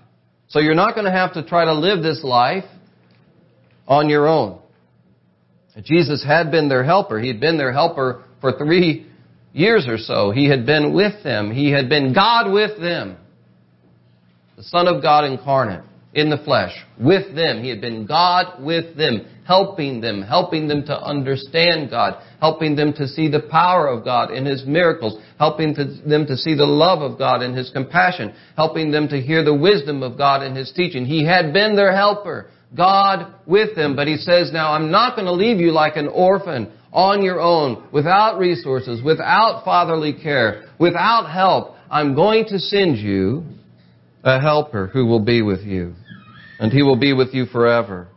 So 0.49 0.59
you're 0.59 0.75
not 0.75 0.97
going 0.97 1.07
to 1.07 1.13
have 1.13 1.35
to 1.35 1.47
try 1.47 1.65
to 1.65 1.75
live 1.75 2.03
this 2.03 2.25
life 2.25 2.65
on 3.87 4.09
your 4.09 4.27
own. 4.27 4.59
Jesus 5.85 6.25
had 6.27 6.51
been 6.51 6.69
their 6.69 6.83
helper. 6.83 7.21
He 7.21 7.29
had 7.29 7.39
been 7.39 7.57
their 7.57 7.73
helper 7.73 8.25
for 8.41 8.59
three 8.59 9.10
years 9.53 9.87
or 9.89 9.99
so, 9.99 10.31
he 10.31 10.49
had 10.49 10.67
been 10.67 10.95
with 10.95 11.23
them. 11.25 11.51
He 11.51 11.71
had 11.71 11.89
been 11.89 12.13
God 12.13 12.53
with 12.53 12.81
them. 12.81 13.17
The 14.57 14.63
Son 14.65 14.87
of 14.87 15.03
God 15.03 15.25
incarnate 15.25 15.85
in 16.13 16.29
the 16.29 16.39
flesh 16.39 16.73
with 16.99 17.35
them. 17.35 17.63
He 17.63 17.69
had 17.69 17.81
been 17.81 18.05
God 18.07 18.63
with 18.63 18.97
them, 18.97 19.27
helping 19.47 20.01
them, 20.01 20.23
helping 20.23 20.67
them 20.67 20.85
to 20.87 21.01
understand 21.01 21.91
God, 21.91 22.23
helping 22.41 22.75
them 22.75 22.93
to 22.95 23.07
see 23.07 23.29
the 23.29 23.47
power 23.51 23.87
of 23.87 24.05
God 24.05 24.31
in 24.33 24.45
His 24.45 24.65
miracles, 24.67 25.21
helping 25.39 25.75
to, 25.77 25.85
them 25.85 26.27
to 26.27 26.37
see 26.37 26.55
the 26.55 26.67
love 26.67 27.01
of 27.01 27.19
God 27.19 27.43
in 27.43 27.55
His 27.55 27.71
compassion, 27.71 28.35
helping 28.57 28.91
them 28.91 29.09
to 29.09 29.21
hear 29.21 29.45
the 29.45 29.55
wisdom 29.55 30.03
of 30.03 30.19
God 30.19 30.43
in 30.43 30.55
His 30.55 30.73
teaching. 30.73 31.07
He 31.07 31.25
had 31.25 31.53
been 31.53 31.77
their 31.77 31.95
helper, 31.95 32.51
God 32.77 33.35
with 33.47 33.75
them, 33.75 33.97
but 33.97 34.07
He 34.07 34.17
says, 34.17 34.53
now 34.53 34.73
I'm 34.73 34.91
not 34.91 35.17
going 35.17 35.27
to 35.27 35.33
leave 35.33 35.59
you 35.59 35.73
like 35.73 35.97
an 35.97 36.09
orphan 36.09 36.73
on 36.93 37.23
your 37.23 37.41
own, 37.41 37.89
without 37.93 38.39
resources, 38.39 39.03
without 39.03 39.65
fatherly 39.65 40.13
care, 40.13 40.69
without 40.79 41.31
help, 41.31 41.77
I'm 41.91 42.15
going 42.15 42.47
to 42.47 42.59
send 42.59 42.99
you 42.99 43.45
a 44.25 44.41
helper 44.41 44.89
who 44.89 45.07
will 45.07 45.25
be 45.25 45.43
with 45.43 45.61
you. 45.61 45.95
And 46.59 46.73
he 46.73 46.83
will 46.83 46.99
be 46.99 47.13
with 47.13 47.33
you 47.33 47.47
forever. 47.47 48.09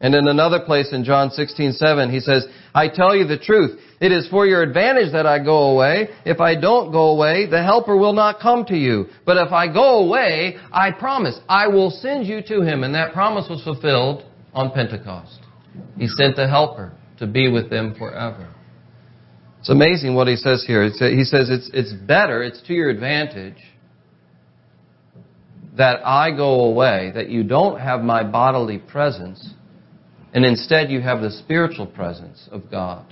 And 0.00 0.14
in 0.14 0.28
another 0.28 0.60
place 0.60 0.92
in 0.92 1.04
John 1.04 1.30
16, 1.30 1.72
7, 1.72 2.10
he 2.10 2.20
says, 2.20 2.46
I 2.74 2.88
tell 2.88 3.16
you 3.16 3.26
the 3.26 3.38
truth. 3.38 3.80
It 3.98 4.12
is 4.12 4.28
for 4.28 4.46
your 4.46 4.62
advantage 4.62 5.12
that 5.12 5.24
I 5.24 5.42
go 5.42 5.70
away. 5.70 6.08
If 6.26 6.38
I 6.38 6.54
don't 6.54 6.92
go 6.92 7.08
away, 7.08 7.46
the 7.46 7.62
helper 7.62 7.96
will 7.96 8.12
not 8.12 8.38
come 8.38 8.66
to 8.66 8.76
you. 8.76 9.06
But 9.24 9.38
if 9.38 9.52
I 9.52 9.72
go 9.72 10.00
away, 10.00 10.56
I 10.70 10.90
promise, 10.90 11.38
I 11.48 11.68
will 11.68 11.90
send 11.90 12.26
you 12.26 12.42
to 12.42 12.60
him. 12.60 12.84
And 12.84 12.94
that 12.94 13.14
promise 13.14 13.48
was 13.48 13.62
fulfilled 13.62 14.24
on 14.52 14.70
Pentecost. 14.70 15.40
He 15.96 16.08
sent 16.08 16.36
the 16.36 16.46
helper 16.46 16.92
to 17.18 17.26
be 17.26 17.50
with 17.50 17.70
them 17.70 17.94
forever. 17.94 18.52
It's 19.60 19.70
amazing 19.70 20.14
what 20.14 20.28
he 20.28 20.36
says 20.36 20.62
here. 20.66 20.84
he 20.84 21.24
says 21.24 21.48
it's, 21.50 21.70
it's 21.72 21.92
better, 21.92 22.42
it's 22.42 22.60
to 22.62 22.74
your 22.74 22.90
advantage 22.90 23.56
that 25.76 26.06
I 26.06 26.30
go 26.30 26.66
away, 26.66 27.12
that 27.14 27.28
you 27.28 27.42
don't 27.42 27.80
have 27.80 28.00
my 28.02 28.22
bodily 28.22 28.78
presence, 28.78 29.54
and 30.36 30.44
instead 30.44 30.90
you 30.90 31.00
have 31.00 31.22
the 31.22 31.30
spiritual 31.30 31.86
presence 31.86 32.46
of 32.52 32.70
God. 32.70 33.06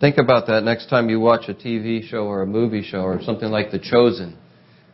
Think 0.00 0.18
about 0.18 0.46
that 0.46 0.62
next 0.62 0.88
time 0.88 1.08
you 1.10 1.18
watch 1.18 1.48
a 1.48 1.52
TV 1.52 2.08
show 2.08 2.26
or 2.26 2.42
a 2.42 2.46
movie 2.46 2.84
show 2.84 3.00
or 3.00 3.20
something 3.20 3.50
like 3.50 3.72
The 3.72 3.80
Chosen. 3.80 4.38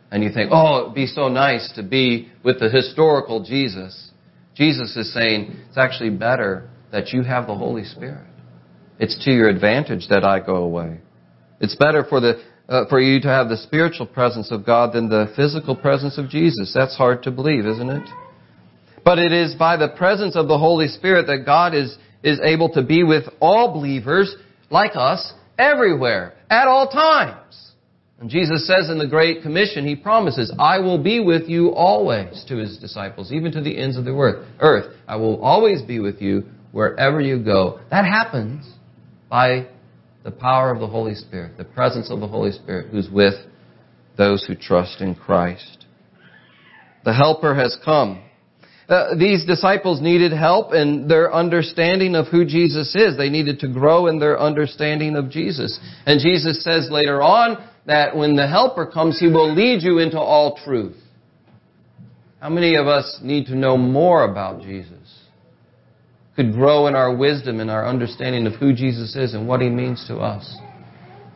And 0.09 0.23
you 0.23 0.31
think, 0.33 0.49
oh, 0.51 0.81
it'd 0.81 0.95
be 0.95 1.05
so 1.05 1.27
nice 1.27 1.71
to 1.75 1.83
be 1.83 2.29
with 2.43 2.59
the 2.59 2.67
historical 2.67 3.43
Jesus. 3.43 4.09
Jesus 4.55 4.97
is 4.97 5.13
saying, 5.13 5.55
it's 5.69 5.77
actually 5.77 6.09
better 6.09 6.67
that 6.91 7.09
you 7.09 7.21
have 7.21 7.45
the 7.45 7.55
Holy 7.55 7.83
Spirit. 7.83 8.25
It's 8.97 9.23
to 9.25 9.31
your 9.31 9.49
advantage 9.49 10.07
that 10.09 10.23
I 10.23 10.39
go 10.39 10.55
away. 10.55 10.97
It's 11.59 11.75
better 11.75 12.03
for 12.03 12.19
the 12.19 12.41
uh, 12.67 12.87
for 12.89 12.99
you 12.99 13.21
to 13.21 13.27
have 13.27 13.49
the 13.49 13.57
spiritual 13.57 14.07
presence 14.07 14.51
of 14.51 14.65
God 14.65 14.93
than 14.93 15.09
the 15.09 15.31
physical 15.35 15.75
presence 15.75 16.17
of 16.17 16.27
Jesus. 16.27 16.71
That's 16.73 16.95
hard 16.95 17.21
to 17.23 17.29
believe, 17.31 17.67
isn't 17.67 17.89
it? 17.89 18.09
But 19.03 19.19
it 19.19 19.31
is 19.31 19.55
by 19.55 19.77
the 19.77 19.89
presence 19.89 20.35
of 20.35 20.47
the 20.47 20.57
Holy 20.57 20.87
Spirit 20.87 21.27
that 21.27 21.45
God 21.45 21.73
is 21.73 21.97
is 22.23 22.39
able 22.43 22.69
to 22.69 22.83
be 22.83 23.03
with 23.03 23.25
all 23.39 23.73
believers 23.73 24.35
like 24.69 24.91
us 24.95 25.33
everywhere 25.57 26.33
at 26.49 26.67
all 26.67 26.87
times. 26.87 27.71
And 28.19 28.29
Jesus 28.29 28.67
says 28.67 28.89
in 28.89 28.99
the 28.99 29.07
Great 29.07 29.41
Commission, 29.41 29.85
He 29.85 29.95
promises, 29.95 30.53
I 30.59 30.79
will 30.79 31.01
be 31.01 31.19
with 31.19 31.49
you 31.49 31.69
always 31.71 32.45
to 32.47 32.57
His 32.57 32.77
disciples, 32.77 33.31
even 33.31 33.51
to 33.53 33.61
the 33.61 33.77
ends 33.77 33.97
of 33.97 34.05
the 34.05 34.43
earth. 34.59 34.95
I 35.07 35.15
will 35.15 35.41
always 35.43 35.81
be 35.81 35.99
with 35.99 36.21
you 36.21 36.43
wherever 36.71 37.19
you 37.19 37.43
go. 37.43 37.79
That 37.89 38.05
happens 38.05 38.71
by 39.29 39.67
the 40.23 40.31
power 40.31 40.71
of 40.71 40.79
the 40.79 40.87
Holy 40.87 41.15
Spirit, 41.15 41.57
the 41.57 41.63
presence 41.63 42.11
of 42.11 42.19
the 42.19 42.27
Holy 42.27 42.51
Spirit 42.51 42.91
who's 42.91 43.09
with 43.09 43.33
those 44.17 44.45
who 44.45 44.55
trust 44.55 45.01
in 45.01 45.15
Christ. 45.15 45.85
The 47.03 47.13
Helper 47.13 47.55
has 47.55 47.75
come. 47.83 48.21
Uh, 48.91 49.15
these 49.15 49.45
disciples 49.45 50.01
needed 50.01 50.33
help 50.33 50.73
in 50.73 51.07
their 51.07 51.33
understanding 51.33 52.13
of 52.13 52.27
who 52.27 52.43
Jesus 52.45 52.93
is. 52.93 53.17
They 53.17 53.29
needed 53.29 53.59
to 53.61 53.69
grow 53.69 54.07
in 54.07 54.19
their 54.19 54.37
understanding 54.37 55.15
of 55.15 55.29
Jesus. 55.29 55.79
And 56.05 56.19
Jesus 56.19 56.63
says 56.63 56.89
later 56.91 57.21
on 57.21 57.67
that 57.85 58.15
when 58.15 58.35
the 58.35 58.47
Helper 58.47 58.85
comes, 58.85 59.17
He 59.17 59.27
will 59.27 59.53
lead 59.55 59.81
you 59.81 59.99
into 59.99 60.19
all 60.19 60.59
truth. 60.65 60.97
How 62.41 62.49
many 62.49 62.75
of 62.75 62.87
us 62.87 63.19
need 63.23 63.45
to 63.45 63.55
know 63.55 63.77
more 63.77 64.29
about 64.29 64.61
Jesus? 64.61 65.21
could 66.35 66.53
grow 66.53 66.87
in 66.87 66.95
our 66.95 67.15
wisdom 67.15 67.59
and 67.59 67.69
our 67.69 67.87
understanding 67.87 68.47
of 68.47 68.53
who 68.53 68.73
Jesus 68.73 69.15
is 69.15 69.33
and 69.33 69.47
what 69.47 69.61
He 69.61 69.69
means 69.69 70.05
to 70.07 70.17
us. 70.17 70.57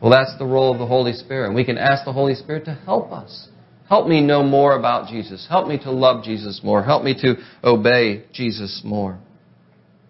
Well, 0.00 0.10
that's 0.10 0.36
the 0.38 0.46
role 0.46 0.72
of 0.72 0.78
the 0.78 0.86
Holy 0.86 1.12
Spirit. 1.12 1.46
And 1.46 1.54
we 1.54 1.64
can 1.64 1.78
ask 1.78 2.04
the 2.04 2.12
Holy 2.12 2.34
Spirit 2.34 2.64
to 2.66 2.74
help 2.74 3.12
us. 3.12 3.48
Help 3.88 4.08
me 4.08 4.20
know 4.20 4.42
more 4.42 4.76
about 4.76 5.08
Jesus. 5.08 5.46
Help 5.48 5.68
me 5.68 5.78
to 5.78 5.90
love 5.90 6.24
Jesus 6.24 6.60
more. 6.64 6.82
Help 6.82 7.04
me 7.04 7.14
to 7.22 7.36
obey 7.62 8.24
Jesus 8.32 8.82
more. 8.84 9.18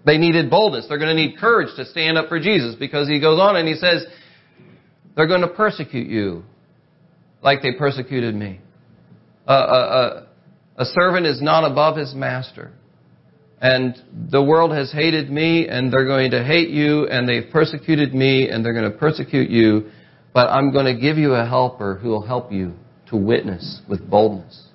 They 0.04 0.18
needed 0.18 0.50
boldness. 0.50 0.87
They're 0.88 0.99
going 0.99 1.14
to 1.14 1.23
need 1.23 1.38
courage 1.38 1.68
to 1.76 1.85
stand 1.85 2.16
up 2.16 2.28
for 2.28 2.38
Jesus 2.40 2.75
because 2.75 3.09
he 3.09 3.21
goes 3.21 3.38
on 3.38 3.56
and 3.56 3.68
he 3.68 3.75
says, 3.75 4.06
they're 5.16 5.26
going 5.26 5.42
to 5.42 5.49
persecute 5.49 6.09
you 6.09 6.45
like 7.42 7.61
they 7.62 7.73
persecuted 7.73 8.35
me. 8.35 8.61
a, 9.47 9.54
a, 9.54 10.26
a 10.78 10.85
servant 10.85 11.26
is 11.26 11.40
not 11.42 11.71
above 11.71 11.97
his 11.97 12.14
master 12.14 12.73
and 13.61 13.97
the 14.30 14.42
world 14.42 14.73
has 14.73 14.92
hated 14.92 15.30
me 15.30 15.66
and 15.68 15.92
they're 15.92 16.06
going 16.06 16.30
to 16.33 16.45
hate 16.45 16.68
you 16.68 17.06
and 17.09 17.28
they've 17.28 17.50
persecuted 17.50 18.14
me 18.14 18.49
and 18.49 18.64
they're 18.64 18.75
going 18.75 18.90
to 18.90 18.99
persecute 18.99 19.49
you, 19.49 19.90
but 20.35 20.49
I'm 20.49 20.73
going 20.73 20.85
to 20.95 21.00
give 21.00 21.16
you 21.16 21.33
a 21.33 21.47
helper 21.47 21.95
who 21.97 22.11
will 22.11 22.26
help 22.26 22.52
you 22.52 22.75
to 23.11 23.17
witness 23.17 23.81
with 23.89 24.09
boldness. 24.09 24.67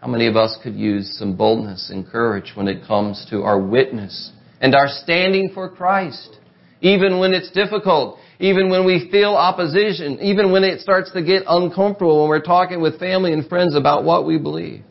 How 0.00 0.08
many 0.08 0.26
of 0.26 0.36
us 0.36 0.56
could 0.62 0.74
use 0.74 1.16
some 1.18 1.36
boldness 1.36 1.90
and 1.90 2.06
courage 2.06 2.52
when 2.54 2.68
it 2.68 2.86
comes 2.86 3.26
to 3.30 3.42
our 3.42 3.60
witness 3.60 4.30
and 4.60 4.74
our 4.74 4.88
standing 4.88 5.50
for 5.52 5.68
Christ? 5.68 6.36
Even 6.80 7.18
when 7.18 7.34
it's 7.34 7.50
difficult, 7.50 8.18
even 8.38 8.70
when 8.70 8.86
we 8.86 9.08
feel 9.10 9.34
opposition, 9.34 10.20
even 10.20 10.52
when 10.52 10.62
it 10.62 10.80
starts 10.80 11.10
to 11.12 11.22
get 11.22 11.42
uncomfortable 11.48 12.20
when 12.20 12.28
we're 12.28 12.40
talking 12.40 12.80
with 12.80 13.00
family 13.00 13.32
and 13.32 13.48
friends 13.48 13.74
about 13.74 14.04
what 14.04 14.24
we 14.24 14.38
believe 14.38 14.84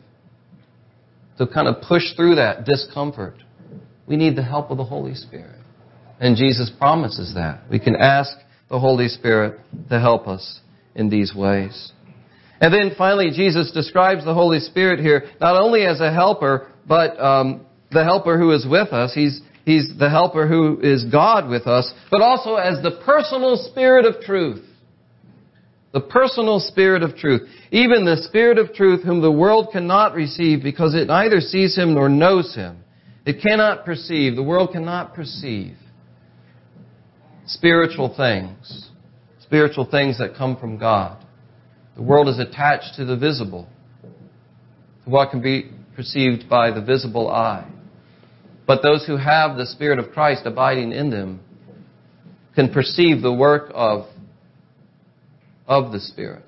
to 1.38 1.46
kind 1.46 1.68
of 1.68 1.80
push 1.82 2.14
through 2.14 2.34
that 2.34 2.66
discomfort, 2.66 3.36
we 4.06 4.16
need 4.16 4.36
the 4.36 4.42
help 4.42 4.70
of 4.70 4.76
the 4.76 4.84
Holy 4.84 5.14
Spirit. 5.14 5.58
And 6.20 6.36
Jesus 6.36 6.70
promises 6.78 7.32
that. 7.34 7.62
We 7.70 7.78
can 7.78 7.96
ask 7.96 8.36
the 8.68 8.78
Holy 8.78 9.08
Spirit 9.08 9.58
to 9.88 10.00
help 10.00 10.26
us 10.26 10.60
in 10.94 11.08
these 11.08 11.34
ways. 11.34 11.92
And 12.60 12.74
then 12.74 12.92
finally, 12.96 13.30
Jesus 13.30 13.70
describes 13.70 14.24
the 14.24 14.34
Holy 14.34 14.60
Spirit 14.60 15.00
here 15.00 15.30
not 15.40 15.60
only 15.60 15.84
as 15.84 16.00
a 16.00 16.12
helper, 16.12 16.68
but 16.86 17.18
um, 17.20 17.66
the 17.90 18.04
helper 18.04 18.38
who 18.38 18.52
is 18.52 18.66
with 18.68 18.92
us. 18.92 19.14
He's, 19.14 19.40
he's 19.64 19.92
the 19.98 20.10
helper 20.10 20.46
who 20.48 20.80
is 20.80 21.04
God 21.04 21.48
with 21.48 21.66
us, 21.66 21.92
but 22.10 22.20
also 22.20 22.56
as 22.56 22.82
the 22.82 23.00
personal 23.04 23.56
Spirit 23.70 24.04
of 24.04 24.22
truth. 24.22 24.64
The 25.92 26.00
personal 26.00 26.60
Spirit 26.60 27.02
of 27.02 27.16
truth. 27.16 27.48
Even 27.70 28.04
the 28.04 28.22
Spirit 28.28 28.58
of 28.58 28.74
truth 28.74 29.04
whom 29.04 29.22
the 29.22 29.32
world 29.32 29.68
cannot 29.72 30.14
receive 30.14 30.62
because 30.62 30.94
it 30.94 31.06
neither 31.06 31.40
sees 31.40 31.76
him 31.76 31.94
nor 31.94 32.08
knows 32.08 32.54
him. 32.54 32.78
It 33.24 33.42
cannot 33.42 33.84
perceive. 33.84 34.36
The 34.36 34.42
world 34.42 34.72
cannot 34.72 35.14
perceive 35.14 35.76
spiritual 37.48 38.14
things. 38.14 38.90
Spiritual 39.40 39.88
things 39.90 40.18
that 40.18 40.36
come 40.36 40.56
from 40.56 40.78
God. 40.78 41.24
The 41.98 42.04
world 42.04 42.28
is 42.28 42.38
attached 42.38 42.94
to 42.94 43.04
the 43.04 43.16
visible. 43.16 43.68
To 45.04 45.10
what 45.10 45.32
can 45.32 45.42
be 45.42 45.68
perceived 45.96 46.48
by 46.48 46.70
the 46.70 46.80
visible 46.80 47.28
eye. 47.28 47.68
But 48.68 48.82
those 48.82 49.04
who 49.04 49.16
have 49.16 49.56
the 49.56 49.66
Spirit 49.66 49.98
of 49.98 50.12
Christ 50.12 50.42
abiding 50.44 50.92
in 50.92 51.10
them 51.10 51.40
can 52.54 52.72
perceive 52.72 53.20
the 53.20 53.32
work 53.32 53.72
of 53.74 54.06
of 55.66 55.90
the 55.90 55.98
Spirit. 55.98 56.44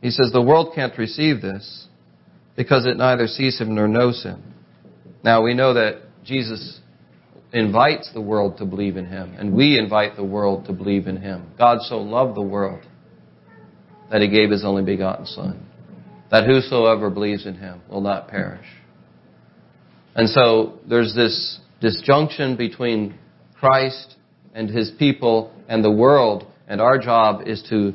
He 0.00 0.10
says 0.10 0.32
the 0.32 0.40
world 0.40 0.72
can't 0.74 0.96
receive 0.96 1.42
this 1.42 1.86
because 2.56 2.86
it 2.86 2.96
neither 2.96 3.26
sees 3.26 3.60
him 3.60 3.74
nor 3.74 3.86
knows 3.86 4.22
him. 4.22 4.42
Now 5.22 5.42
we 5.42 5.52
know 5.52 5.74
that 5.74 6.00
Jesus 6.24 6.80
invites 7.52 8.10
the 8.14 8.20
world 8.22 8.56
to 8.58 8.64
believe 8.64 8.96
in 8.96 9.04
him, 9.04 9.34
and 9.38 9.52
we 9.52 9.78
invite 9.78 10.16
the 10.16 10.24
world 10.24 10.64
to 10.66 10.72
believe 10.72 11.06
in 11.06 11.18
him. 11.18 11.52
God 11.58 11.82
so 11.82 11.98
loved 11.98 12.34
the 12.34 12.42
world 12.42 12.80
that 14.12 14.20
he 14.20 14.28
gave 14.28 14.50
his 14.50 14.62
only 14.62 14.84
begotten 14.84 15.24
Son, 15.24 15.66
that 16.30 16.46
whosoever 16.46 17.08
believes 17.08 17.46
in 17.46 17.54
him 17.54 17.80
will 17.88 18.02
not 18.02 18.28
perish. 18.28 18.66
And 20.14 20.28
so 20.28 20.78
there's 20.86 21.14
this 21.14 21.58
disjunction 21.80 22.56
between 22.56 23.18
Christ 23.58 24.16
and 24.54 24.68
his 24.68 24.92
people 24.98 25.50
and 25.66 25.82
the 25.82 25.90
world 25.90 26.46
and 26.68 26.80
our 26.80 26.98
job 26.98 27.48
is 27.48 27.64
to 27.70 27.94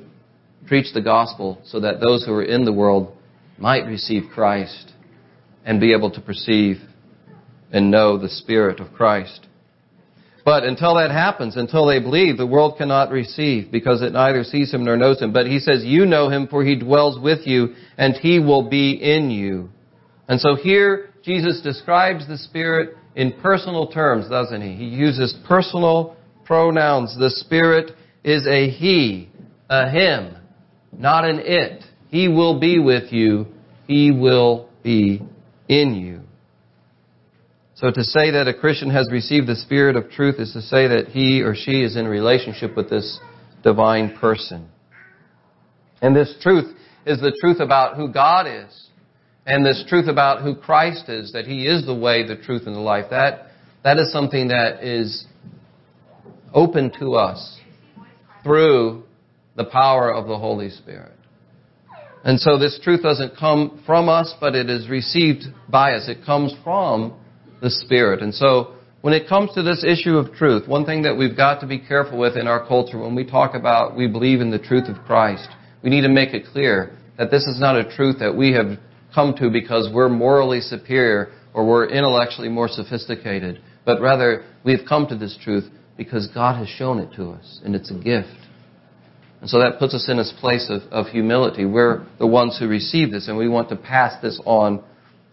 preach 0.67 0.93
the 0.93 1.01
gospel 1.01 1.61
so 1.63 1.79
that 1.79 1.99
those 1.99 2.25
who 2.25 2.33
are 2.33 2.43
in 2.43 2.65
the 2.65 2.73
world 2.73 3.15
might 3.57 3.85
receive 3.85 4.23
Christ 4.33 4.91
and 5.65 5.79
be 5.79 5.93
able 5.93 6.11
to 6.11 6.21
perceive 6.21 6.77
and 7.71 7.91
know 7.91 8.17
the 8.17 8.29
Spirit 8.29 8.79
of 8.79 8.93
Christ. 8.93 9.46
But 10.47 10.63
until 10.63 10.95
that 10.95 11.11
happens, 11.11 11.57
until 11.57 11.85
they 11.85 11.99
believe, 11.99 12.37
the 12.37 12.47
world 12.47 12.77
cannot 12.77 13.11
receive 13.11 13.69
because 13.69 14.01
it 14.01 14.13
neither 14.13 14.45
sees 14.45 14.73
him 14.73 14.85
nor 14.85 14.95
knows 14.95 15.21
him. 15.21 15.33
But 15.33 15.45
he 15.45 15.59
says, 15.59 15.83
You 15.83 16.05
know 16.05 16.29
him 16.29 16.47
for 16.47 16.63
he 16.63 16.77
dwells 16.77 17.19
with 17.19 17.45
you 17.45 17.75
and 17.97 18.15
he 18.15 18.39
will 18.39 18.69
be 18.69 18.93
in 18.93 19.29
you. 19.29 19.67
And 20.29 20.39
so 20.39 20.55
here, 20.55 21.09
Jesus 21.21 21.59
describes 21.59 22.29
the 22.29 22.37
Spirit 22.37 22.95
in 23.13 23.33
personal 23.41 23.87
terms, 23.87 24.29
doesn't 24.29 24.61
he? 24.61 24.73
He 24.75 24.85
uses 24.85 25.35
personal 25.45 26.15
pronouns. 26.45 27.13
The 27.19 27.29
Spirit 27.29 27.91
is 28.23 28.47
a 28.47 28.69
he, 28.69 29.29
a 29.69 29.89
him, 29.89 30.33
not 30.93 31.25
an 31.25 31.41
it. 31.43 31.83
He 32.07 32.29
will 32.29 32.57
be 32.57 32.79
with 32.79 33.11
you. 33.11 33.47
He 33.85 34.11
will 34.11 34.69
be 34.81 35.21
in 35.67 35.95
you. 35.95 36.16
So 37.77 37.91
to 37.91 38.03
say 38.03 38.31
that 38.31 38.47
a 38.47 38.53
Christian 38.53 38.89
has 38.89 39.07
received 39.11 39.47
the 39.47 39.55
Spirit 39.55 39.95
of 39.95 40.09
truth 40.09 40.39
is 40.39 40.51
to 40.53 40.61
say 40.61 40.87
that 40.87 41.09
he 41.09 41.41
or 41.41 41.55
she 41.55 41.83
is 41.83 41.95
in 41.95 42.07
relationship 42.07 42.75
with 42.75 42.89
this 42.89 43.19
divine 43.63 44.17
person. 44.17 44.67
And 46.01 46.15
this 46.15 46.35
truth 46.41 46.75
is 47.05 47.19
the 47.21 47.35
truth 47.39 47.59
about 47.59 47.95
who 47.95 48.11
God 48.11 48.47
is. 48.47 48.87
And 49.45 49.65
this 49.65 49.85
truth 49.87 50.09
about 50.09 50.41
who 50.41 50.55
Christ 50.55 51.07
is, 51.07 51.31
that 51.31 51.45
He 51.45 51.67
is 51.67 51.85
the 51.85 51.95
way, 51.95 52.27
the 52.27 52.35
truth, 52.35 52.63
and 52.65 52.75
the 52.75 52.81
life. 52.81 53.05
That, 53.11 53.47
that 53.81 53.97
is 53.97 54.11
something 54.11 54.49
that 54.49 54.83
is 54.83 55.25
open 56.53 56.91
to 56.99 57.13
us 57.13 57.57
through 58.43 59.03
the 59.55 59.63
power 59.63 60.13
of 60.13 60.27
the 60.27 60.37
Holy 60.37 60.69
Spirit. 60.69 61.13
And 62.25 62.37
so 62.37 62.59
this 62.59 62.77
truth 62.83 63.03
doesn't 63.03 63.37
come 63.37 63.81
from 63.85 64.09
us, 64.09 64.33
but 64.41 64.53
it 64.53 64.69
is 64.69 64.89
received 64.89 65.43
by 65.69 65.93
us. 65.93 66.09
It 66.09 66.25
comes 66.25 66.53
from 66.61 67.17
the 67.61 67.69
Spirit. 67.69 68.21
And 68.21 68.33
so 68.33 68.75
when 69.01 69.13
it 69.13 69.27
comes 69.27 69.53
to 69.53 69.63
this 69.63 69.83
issue 69.83 70.17
of 70.17 70.33
truth, 70.33 70.67
one 70.67 70.85
thing 70.85 71.03
that 71.03 71.17
we've 71.17 71.37
got 71.37 71.61
to 71.61 71.67
be 71.67 71.79
careful 71.79 72.17
with 72.17 72.35
in 72.35 72.47
our 72.47 72.65
culture 72.67 72.99
when 72.99 73.15
we 73.15 73.25
talk 73.25 73.55
about 73.55 73.95
we 73.95 74.07
believe 74.07 74.41
in 74.41 74.51
the 74.51 74.59
truth 74.59 74.89
of 74.89 75.03
Christ, 75.05 75.47
we 75.83 75.89
need 75.89 76.01
to 76.01 76.09
make 76.09 76.33
it 76.33 76.45
clear 76.51 76.97
that 77.17 77.31
this 77.31 77.43
is 77.43 77.59
not 77.59 77.75
a 77.75 77.95
truth 77.95 78.19
that 78.19 78.35
we 78.35 78.53
have 78.53 78.77
come 79.13 79.35
to 79.37 79.49
because 79.49 79.89
we're 79.93 80.09
morally 80.09 80.61
superior 80.61 81.31
or 81.53 81.65
we're 81.65 81.89
intellectually 81.89 82.49
more 82.49 82.67
sophisticated, 82.67 83.61
but 83.85 84.01
rather 84.01 84.45
we've 84.63 84.85
come 84.87 85.07
to 85.07 85.17
this 85.17 85.37
truth 85.43 85.63
because 85.97 86.27
God 86.27 86.57
has 86.57 86.67
shown 86.67 86.99
it 86.99 87.15
to 87.15 87.31
us, 87.31 87.59
and 87.65 87.75
it's 87.75 87.89
a 87.89 87.95
gift. 87.95 88.35
And 89.41 89.49
so 89.49 89.59
that 89.59 89.79
puts 89.79 89.93
us 89.93 90.07
in 90.07 90.17
this 90.17 90.33
place 90.39 90.69
of, 90.69 90.81
of 90.91 91.07
humility. 91.07 91.65
We're 91.65 92.05
the 92.19 92.27
ones 92.27 92.57
who 92.59 92.67
receive 92.67 93.11
this, 93.11 93.27
and 93.27 93.37
we 93.37 93.47
want 93.47 93.69
to 93.69 93.75
pass 93.75 94.21
this 94.21 94.39
on 94.45 94.83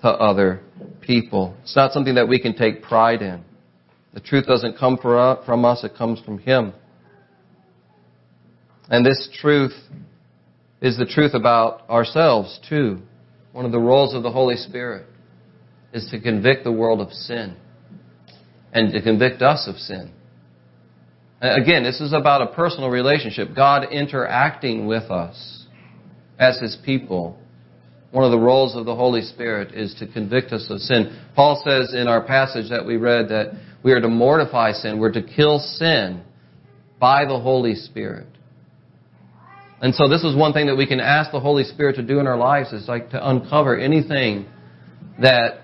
to 0.05 0.11
other 0.11 0.61
people. 1.01 1.57
It's 1.63 1.75
not 1.75 1.93
something 1.93 2.17
that 2.17 2.29
we 2.29 2.39
can 2.39 2.55
take 2.55 2.83
pride 2.83 3.23
in. 3.23 3.43
The 4.13 4.21
truth 4.21 4.45
doesn't 4.45 4.77
come 4.79 4.99
uh, 5.03 5.43
from 5.47 5.65
us, 5.65 5.83
it 5.83 5.97
comes 5.97 6.21
from 6.21 6.39
Him. 6.39 6.75
And 8.91 9.05
this 9.05 9.31
truth 9.41 9.73
is 10.83 10.99
the 10.99 11.07
truth 11.07 11.33
about 11.33 11.89
ourselves, 11.89 12.61
too. 12.69 13.01
One 13.53 13.65
of 13.65 13.73
the 13.73 13.79
roles 13.79 14.15
of 14.15 14.23
the 14.23 14.31
Holy 14.31 14.57
Spirit 14.57 15.07
is 15.95 16.07
to 16.11 16.21
convict 16.21 16.65
the 16.65 16.73
world 16.73 17.01
of 17.01 17.11
sin 17.11 17.57
and 18.75 18.93
to 18.93 19.01
convict 19.01 19.41
us 19.41 19.67
of 19.67 19.77
sin. 19.77 20.13
Again, 21.41 21.83
this 21.83 22.03
is 22.03 22.13
about 22.13 22.43
a 22.43 22.55
personal 22.55 22.91
relationship. 22.91 23.57
God 23.57 23.91
interacting 23.91 24.87
with 24.87 25.11
us 25.11 25.65
as 26.39 26.61
His 26.61 26.77
people. 26.85 27.39
One 28.15 28.23
of 28.25 28.31
the 28.31 28.39
roles 28.39 28.77
of 28.77 28.87
the 28.87 28.95
Holy 28.95 29.23
Spirit 29.23 29.75
is 29.75 29.93
to 29.99 30.07
convict 30.07 30.53
us 30.53 30.71
of 30.71 30.79
sin. 30.79 31.21
Paul 31.35 31.61
says 31.67 31.95
in 31.95 32.07
our 32.07 32.23
passage 32.23 32.71
that 32.71 32.87
we 32.87 32.97
read 32.97 33.31
that 33.31 33.55
we 33.83 33.91
are 33.91 34.01
to 34.01 34.07
mortify 34.07 34.71
sin. 34.71 35.01
We're 35.01 35.11
to 35.15 35.23
kill 35.23 35.59
sin 35.59 36.23
by 37.01 37.25
the 37.25 37.41
Holy 37.41 37.75
Spirit. 37.75 38.29
And 39.81 39.93
so 39.97 40.09
this 40.09 40.23
is 40.23 40.37
one 40.37 40.53
thing 40.53 40.69
that 40.69 40.77
we 40.77 40.87
can 40.87 41.01
ask 41.01 41.33
the 41.33 41.41
Holy 41.41 41.65
Spirit 41.65 41.97
to 41.97 42.05
do 42.05 42.21
in 42.21 42.29
our 42.29 42.37
lives 42.37 42.73
is 42.73 42.87
like 42.87 43.11
to 43.11 43.29
uncover 43.29 43.77
anything 43.77 44.47
that 45.21 45.63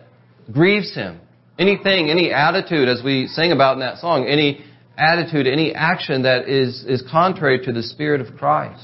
grieves 0.53 0.93
Him. 0.93 1.21
Anything, 1.57 2.11
any 2.11 2.33
attitude, 2.33 2.89
as 2.89 3.01
we 3.05 3.29
sing 3.29 3.53
about 3.53 3.75
in 3.75 3.81
that 3.81 3.99
song, 3.99 4.27
any 4.27 4.65
attitude, 4.99 5.47
any 5.47 5.73
action 5.73 6.25
that 6.25 6.49
is, 6.49 6.85
is 6.85 7.01
contrary 7.09 7.65
to 7.65 7.73
the 7.73 7.85
Spirit 7.85 8.21
of 8.21 8.37
Christ. 8.37 8.83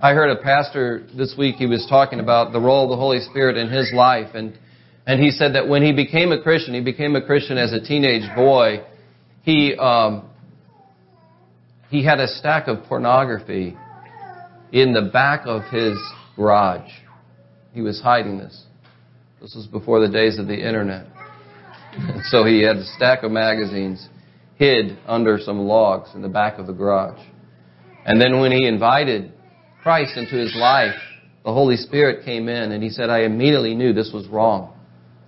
I 0.00 0.12
heard 0.12 0.28
a 0.30 0.42
pastor 0.42 1.06
this 1.16 1.34
week, 1.38 1.56
he 1.56 1.64
was 1.64 1.86
talking 1.88 2.20
about 2.20 2.52
the 2.52 2.60
role 2.60 2.84
of 2.84 2.90
the 2.90 2.96
Holy 2.96 3.20
Spirit 3.20 3.56
in 3.56 3.70
his 3.70 3.90
life, 3.94 4.34
and, 4.34 4.58
and 5.06 5.22
he 5.22 5.30
said 5.30 5.54
that 5.54 5.68
when 5.68 5.82
he 5.82 5.92
became 5.92 6.32
a 6.32 6.42
Christian, 6.42 6.74
he 6.74 6.82
became 6.82 7.16
a 7.16 7.24
Christian 7.24 7.56
as 7.56 7.72
a 7.72 7.80
teenage 7.80 8.28
boy, 8.34 8.84
he, 9.42 9.74
um, 9.74 10.28
he 11.88 12.04
had 12.04 12.20
a 12.20 12.28
stack 12.28 12.68
of 12.68 12.84
pornography 12.84 13.74
in 14.70 14.92
the 14.92 15.08
back 15.10 15.46
of 15.46 15.62
his 15.72 15.96
garage. 16.36 16.90
He 17.72 17.80
was 17.80 17.98
hiding 17.98 18.36
this. 18.36 18.64
This 19.40 19.54
was 19.54 19.66
before 19.66 20.00
the 20.00 20.12
days 20.12 20.38
of 20.38 20.46
the 20.46 20.56
internet. 20.56 21.06
so 22.24 22.44
he 22.44 22.62
had 22.62 22.76
a 22.76 22.84
stack 22.96 23.22
of 23.22 23.30
magazines 23.30 24.06
hid 24.56 24.98
under 25.06 25.38
some 25.38 25.60
logs 25.60 26.10
in 26.14 26.20
the 26.20 26.28
back 26.28 26.58
of 26.58 26.66
the 26.66 26.74
garage. 26.74 27.20
And 28.04 28.20
then 28.20 28.40
when 28.40 28.52
he 28.52 28.66
invited 28.66 29.32
Christ 29.86 30.16
into 30.16 30.34
his 30.34 30.52
life, 30.56 30.96
the 31.44 31.52
Holy 31.52 31.76
Spirit 31.76 32.24
came 32.24 32.48
in 32.48 32.72
and 32.72 32.82
he 32.82 32.90
said, 32.90 33.08
I 33.08 33.20
immediately 33.20 33.72
knew 33.72 33.92
this 33.92 34.10
was 34.12 34.26
wrong. 34.26 34.76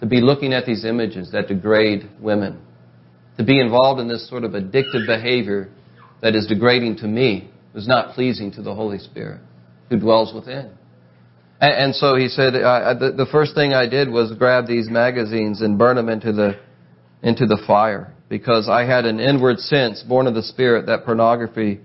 To 0.00 0.06
be 0.06 0.20
looking 0.20 0.52
at 0.52 0.66
these 0.66 0.84
images 0.84 1.30
that 1.30 1.46
degrade 1.46 2.10
women. 2.18 2.60
To 3.36 3.44
be 3.44 3.60
involved 3.60 4.00
in 4.00 4.08
this 4.08 4.28
sort 4.28 4.42
of 4.42 4.50
addictive 4.54 5.06
behavior 5.06 5.68
that 6.22 6.34
is 6.34 6.48
degrading 6.48 6.96
to 6.96 7.06
me 7.06 7.48
was 7.72 7.86
not 7.86 8.16
pleasing 8.16 8.50
to 8.54 8.62
the 8.62 8.74
Holy 8.74 8.98
Spirit 8.98 9.40
who 9.90 10.00
dwells 10.00 10.34
within. 10.34 10.72
And, 11.60 11.94
so 11.94 12.16
he 12.16 12.26
said, 12.26 12.54
the, 12.54 13.14
the 13.16 13.26
first 13.30 13.54
thing 13.54 13.74
I 13.74 13.88
did 13.88 14.10
was 14.10 14.32
grab 14.32 14.66
these 14.66 14.90
magazines 14.90 15.60
and 15.60 15.78
burn 15.78 15.94
them 15.94 16.08
into 16.08 16.32
the, 16.32 16.58
into 17.22 17.46
the 17.46 17.62
fire 17.64 18.12
because 18.28 18.68
I 18.68 18.86
had 18.86 19.06
an 19.06 19.20
inward 19.20 19.60
sense, 19.60 20.02
born 20.02 20.26
of 20.26 20.34
the 20.34 20.42
Spirit, 20.42 20.86
that 20.86 21.04
pornography 21.04 21.78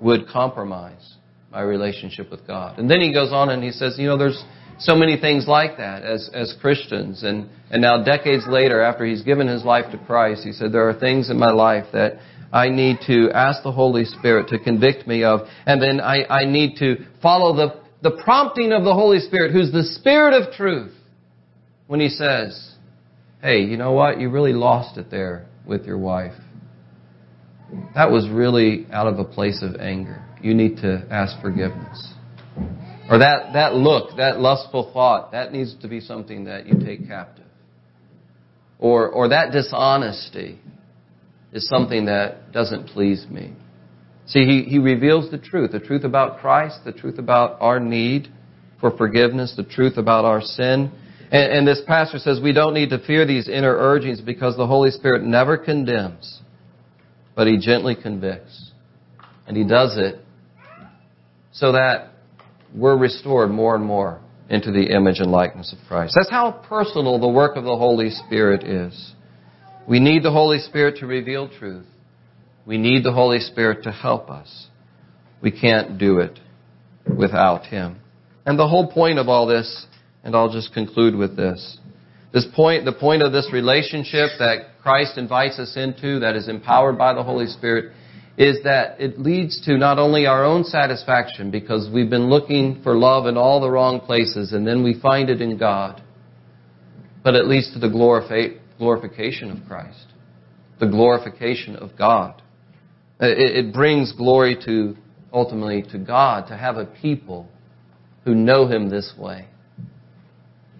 would 0.00 0.28
compromise 0.28 1.16
my 1.50 1.60
relationship 1.60 2.30
with 2.30 2.46
God. 2.46 2.78
And 2.78 2.88
then 2.90 3.00
he 3.00 3.12
goes 3.12 3.32
on 3.32 3.50
and 3.50 3.62
he 3.62 3.72
says, 3.72 3.96
you 3.98 4.06
know, 4.06 4.16
there's 4.16 4.42
so 4.78 4.94
many 4.94 5.20
things 5.20 5.46
like 5.46 5.76
that 5.78 6.02
as, 6.02 6.30
as 6.32 6.54
Christians. 6.60 7.22
And, 7.22 7.48
and 7.70 7.82
now 7.82 8.02
decades 8.02 8.44
later, 8.48 8.80
after 8.80 9.04
he's 9.04 9.22
given 9.22 9.48
his 9.48 9.64
life 9.64 9.90
to 9.92 9.98
Christ, 9.98 10.42
he 10.44 10.52
said, 10.52 10.72
there 10.72 10.88
are 10.88 10.98
things 10.98 11.28
in 11.28 11.38
my 11.38 11.50
life 11.50 11.86
that 11.92 12.18
I 12.52 12.68
need 12.68 12.98
to 13.06 13.30
ask 13.32 13.62
the 13.62 13.72
Holy 13.72 14.04
Spirit 14.04 14.48
to 14.48 14.58
convict 14.58 15.06
me 15.06 15.24
of. 15.24 15.40
And 15.66 15.82
then 15.82 16.00
I, 16.00 16.24
I 16.24 16.44
need 16.44 16.76
to 16.78 17.04
follow 17.20 17.54
the, 17.54 17.80
the 18.02 18.20
prompting 18.24 18.72
of 18.72 18.84
the 18.84 18.94
Holy 18.94 19.18
Spirit, 19.20 19.52
who's 19.52 19.72
the 19.72 19.84
Spirit 19.84 20.34
of 20.34 20.54
truth, 20.54 20.92
when 21.86 22.00
he 22.00 22.08
says, 22.08 22.74
hey, 23.42 23.62
you 23.62 23.76
know 23.76 23.92
what? 23.92 24.20
You 24.20 24.30
really 24.30 24.52
lost 24.52 24.96
it 24.98 25.10
there 25.10 25.46
with 25.66 25.84
your 25.84 25.98
wife. 25.98 26.34
That 27.94 28.10
was 28.10 28.28
really 28.28 28.86
out 28.92 29.06
of 29.06 29.18
a 29.18 29.24
place 29.24 29.62
of 29.62 29.80
anger. 29.80 30.24
You 30.42 30.54
need 30.54 30.76
to 30.78 31.06
ask 31.10 31.40
forgiveness. 31.40 32.14
Or 33.10 33.18
that, 33.18 33.54
that 33.54 33.74
look, 33.74 34.16
that 34.16 34.40
lustful 34.40 34.90
thought, 34.92 35.32
that 35.32 35.52
needs 35.52 35.74
to 35.82 35.88
be 35.88 36.00
something 36.00 36.44
that 36.44 36.66
you 36.66 36.78
take 36.84 37.08
captive. 37.08 37.44
Or, 38.78 39.08
or 39.08 39.28
that 39.30 39.52
dishonesty 39.52 40.60
is 41.52 41.68
something 41.68 42.06
that 42.06 42.52
doesn't 42.52 42.86
please 42.86 43.26
me. 43.28 43.52
See, 44.26 44.44
he, 44.44 44.62
he 44.62 44.78
reveals 44.78 45.30
the 45.30 45.38
truth, 45.38 45.72
the 45.72 45.80
truth 45.80 46.04
about 46.04 46.38
Christ, 46.38 46.80
the 46.84 46.92
truth 46.92 47.18
about 47.18 47.60
our 47.60 47.80
need 47.80 48.28
for 48.80 48.96
forgiveness, 48.96 49.54
the 49.56 49.64
truth 49.64 49.96
about 49.96 50.24
our 50.24 50.40
sin. 50.40 50.92
And, 51.32 51.52
and 51.52 51.68
this 51.68 51.82
pastor 51.86 52.18
says 52.18 52.40
we 52.40 52.52
don't 52.52 52.74
need 52.74 52.90
to 52.90 53.04
fear 53.04 53.26
these 53.26 53.48
inner 53.48 53.76
urgings 53.76 54.20
because 54.20 54.56
the 54.56 54.68
Holy 54.68 54.92
Spirit 54.92 55.24
never 55.24 55.58
condemns, 55.58 56.40
but 57.34 57.48
he 57.48 57.58
gently 57.58 57.96
convicts. 58.00 58.70
And 59.48 59.56
he 59.56 59.64
does 59.64 59.98
it 59.98 60.19
so 61.52 61.72
that 61.72 62.10
we're 62.74 62.96
restored 62.96 63.50
more 63.50 63.74
and 63.74 63.84
more 63.84 64.20
into 64.48 64.70
the 64.72 64.94
image 64.94 65.20
and 65.20 65.30
likeness 65.30 65.72
of 65.72 65.78
Christ. 65.88 66.14
That's 66.16 66.30
how 66.30 66.50
personal 66.68 67.18
the 67.18 67.28
work 67.28 67.56
of 67.56 67.64
the 67.64 67.76
Holy 67.76 68.10
Spirit 68.10 68.64
is. 68.64 69.14
We 69.88 70.00
need 70.00 70.22
the 70.22 70.32
Holy 70.32 70.58
Spirit 70.58 70.98
to 70.98 71.06
reveal 71.06 71.48
truth. 71.48 71.86
We 72.66 72.78
need 72.78 73.04
the 73.04 73.12
Holy 73.12 73.40
Spirit 73.40 73.84
to 73.84 73.92
help 73.92 74.30
us. 74.30 74.66
We 75.40 75.50
can't 75.50 75.98
do 75.98 76.18
it 76.18 76.38
without 77.16 77.66
Him. 77.66 78.00
And 78.44 78.58
the 78.58 78.68
whole 78.68 78.90
point 78.90 79.18
of 79.18 79.28
all 79.28 79.46
this, 79.46 79.86
and 80.22 80.34
I'll 80.36 80.52
just 80.52 80.72
conclude 80.74 81.14
with 81.14 81.36
this. 81.36 81.78
This 82.32 82.46
point, 82.54 82.84
the 82.84 82.92
point 82.92 83.22
of 83.22 83.32
this 83.32 83.48
relationship 83.52 84.30
that 84.38 84.80
Christ 84.82 85.18
invites 85.18 85.58
us 85.58 85.76
into, 85.76 86.20
that 86.20 86.36
is 86.36 86.48
empowered 86.48 86.96
by 86.96 87.14
the 87.14 87.22
Holy 87.22 87.46
Spirit, 87.46 87.92
is 88.40 88.62
that 88.64 88.98
it 88.98 89.20
leads 89.20 89.60
to 89.66 89.76
not 89.76 89.98
only 89.98 90.24
our 90.24 90.46
own 90.46 90.64
satisfaction, 90.64 91.50
because 91.50 91.90
we've 91.92 92.08
been 92.08 92.30
looking 92.30 92.80
for 92.82 92.96
love 92.96 93.26
in 93.26 93.36
all 93.36 93.60
the 93.60 93.70
wrong 93.70 94.00
places, 94.00 94.54
and 94.54 94.66
then 94.66 94.82
we 94.82 94.98
find 94.98 95.28
it 95.28 95.42
in 95.42 95.58
God, 95.58 96.02
but 97.22 97.34
it 97.34 97.44
leads 97.44 97.70
to 97.74 97.78
the 97.78 97.90
glorification 98.78 99.50
of 99.50 99.58
Christ, 99.68 100.06
the 100.78 100.86
glorification 100.86 101.76
of 101.76 101.98
God. 101.98 102.40
It, 103.20 103.74
brings 103.74 104.12
glory 104.12 104.56
to, 104.64 104.96
ultimately, 105.34 105.82
to 105.92 105.98
God 105.98 106.46
to 106.46 106.56
have 106.56 106.78
a 106.78 106.86
people 106.86 107.46
who 108.24 108.34
know 108.34 108.66
Him 108.66 108.88
this 108.88 109.12
way. 109.18 109.48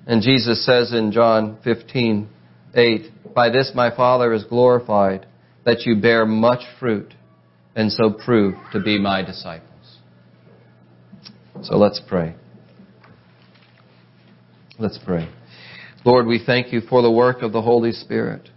And 0.06 0.22
Jesus 0.22 0.64
says 0.64 0.94
in 0.94 1.12
John 1.12 1.58
15, 1.62 2.26
8, 2.74 3.34
By 3.34 3.50
this 3.50 3.72
my 3.74 3.94
Father 3.94 4.32
is 4.32 4.44
glorified, 4.44 5.26
that 5.66 5.82
you 5.84 6.00
bear 6.00 6.24
much 6.24 6.62
fruit, 6.78 7.12
and 7.74 7.90
so 7.90 8.10
prove 8.12 8.54
to 8.72 8.80
be 8.80 8.98
my 8.98 9.22
disciples. 9.22 9.98
So 11.62 11.76
let's 11.76 12.00
pray. 12.08 12.34
Let's 14.78 14.98
pray. 15.04 15.28
Lord, 16.04 16.26
we 16.26 16.42
thank 16.44 16.72
you 16.72 16.80
for 16.80 17.02
the 17.02 17.10
work 17.10 17.42
of 17.42 17.52
the 17.52 17.60
Holy 17.60 17.92
Spirit. 17.92 18.48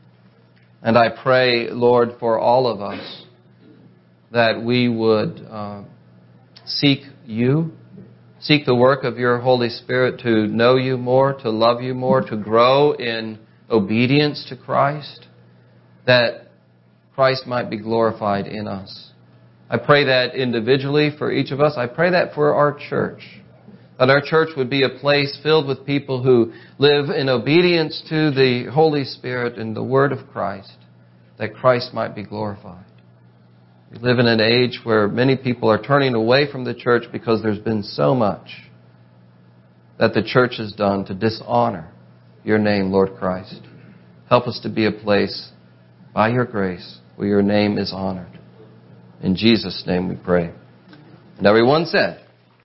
And 0.81 0.97
I 0.97 1.09
pray, 1.09 1.69
Lord, 1.69 2.11
for 2.19 2.39
all 2.39 2.67
of 2.67 2.81
us 2.81 3.23
that 4.31 4.61
we 4.63 4.89
would 4.89 5.45
uh, 5.49 5.83
seek 6.65 7.01
you, 7.25 7.71
seek 8.39 8.65
the 8.65 8.75
work 8.75 9.03
of 9.03 9.17
your 9.17 9.39
Holy 9.39 9.69
Spirit 9.69 10.19
to 10.21 10.47
know 10.47 10.75
you 10.75 10.97
more, 10.97 11.33
to 11.41 11.49
love 11.49 11.81
you 11.81 11.93
more, 11.93 12.21
to 12.21 12.37
grow 12.37 12.93
in 12.93 13.39
obedience 13.69 14.45
to 14.49 14.57
Christ, 14.57 15.27
that 16.05 16.47
Christ 17.15 17.45
might 17.45 17.69
be 17.69 17.77
glorified 17.77 18.47
in 18.47 18.67
us. 18.67 19.11
I 19.69 19.77
pray 19.77 20.05
that 20.05 20.35
individually 20.35 21.11
for 21.17 21.31
each 21.31 21.51
of 21.51 21.59
us. 21.59 21.73
I 21.77 21.87
pray 21.87 22.11
that 22.11 22.33
for 22.33 22.53
our 22.53 22.77
church. 22.89 23.21
That 23.99 24.09
our 24.09 24.21
church 24.21 24.49
would 24.57 24.69
be 24.69 24.83
a 24.83 24.99
place 24.99 25.39
filled 25.43 25.67
with 25.67 25.85
people 25.85 26.23
who 26.23 26.53
live 26.79 27.09
in 27.09 27.29
obedience 27.29 28.01
to 28.09 28.31
the 28.31 28.69
Holy 28.71 29.03
Spirit 29.03 29.57
and 29.57 29.75
the 29.75 29.83
Word 29.83 30.11
of 30.11 30.27
Christ, 30.31 30.77
that 31.37 31.53
Christ 31.53 31.93
might 31.93 32.15
be 32.15 32.23
glorified. 32.23 32.85
We 33.91 33.99
live 33.99 34.17
in 34.17 34.25
an 34.25 34.41
age 34.41 34.79
where 34.83 35.07
many 35.07 35.37
people 35.37 35.69
are 35.69 35.81
turning 35.81 36.15
away 36.15 36.51
from 36.51 36.65
the 36.65 36.73
church 36.73 37.03
because 37.11 37.43
there's 37.43 37.59
been 37.59 37.83
so 37.83 38.15
much 38.15 38.47
that 39.99 40.15
the 40.15 40.23
church 40.23 40.53
has 40.57 40.73
done 40.73 41.05
to 41.05 41.13
dishonor 41.13 41.91
your 42.43 42.57
name, 42.57 42.91
Lord 42.91 43.15
Christ. 43.17 43.61
Help 44.27 44.47
us 44.47 44.59
to 44.63 44.69
be 44.69 44.87
a 44.87 44.91
place, 44.91 45.51
by 46.13 46.29
your 46.29 46.45
grace, 46.45 46.99
where 47.15 47.27
your 47.27 47.41
name 47.41 47.77
is 47.77 47.91
honored. 47.93 48.39
In 49.21 49.35
Jesus' 49.35 49.83
name 49.85 50.09
we 50.09 50.15
pray. 50.15 50.51
And 51.37 51.47
everyone 51.47 51.85
said, 51.85 52.22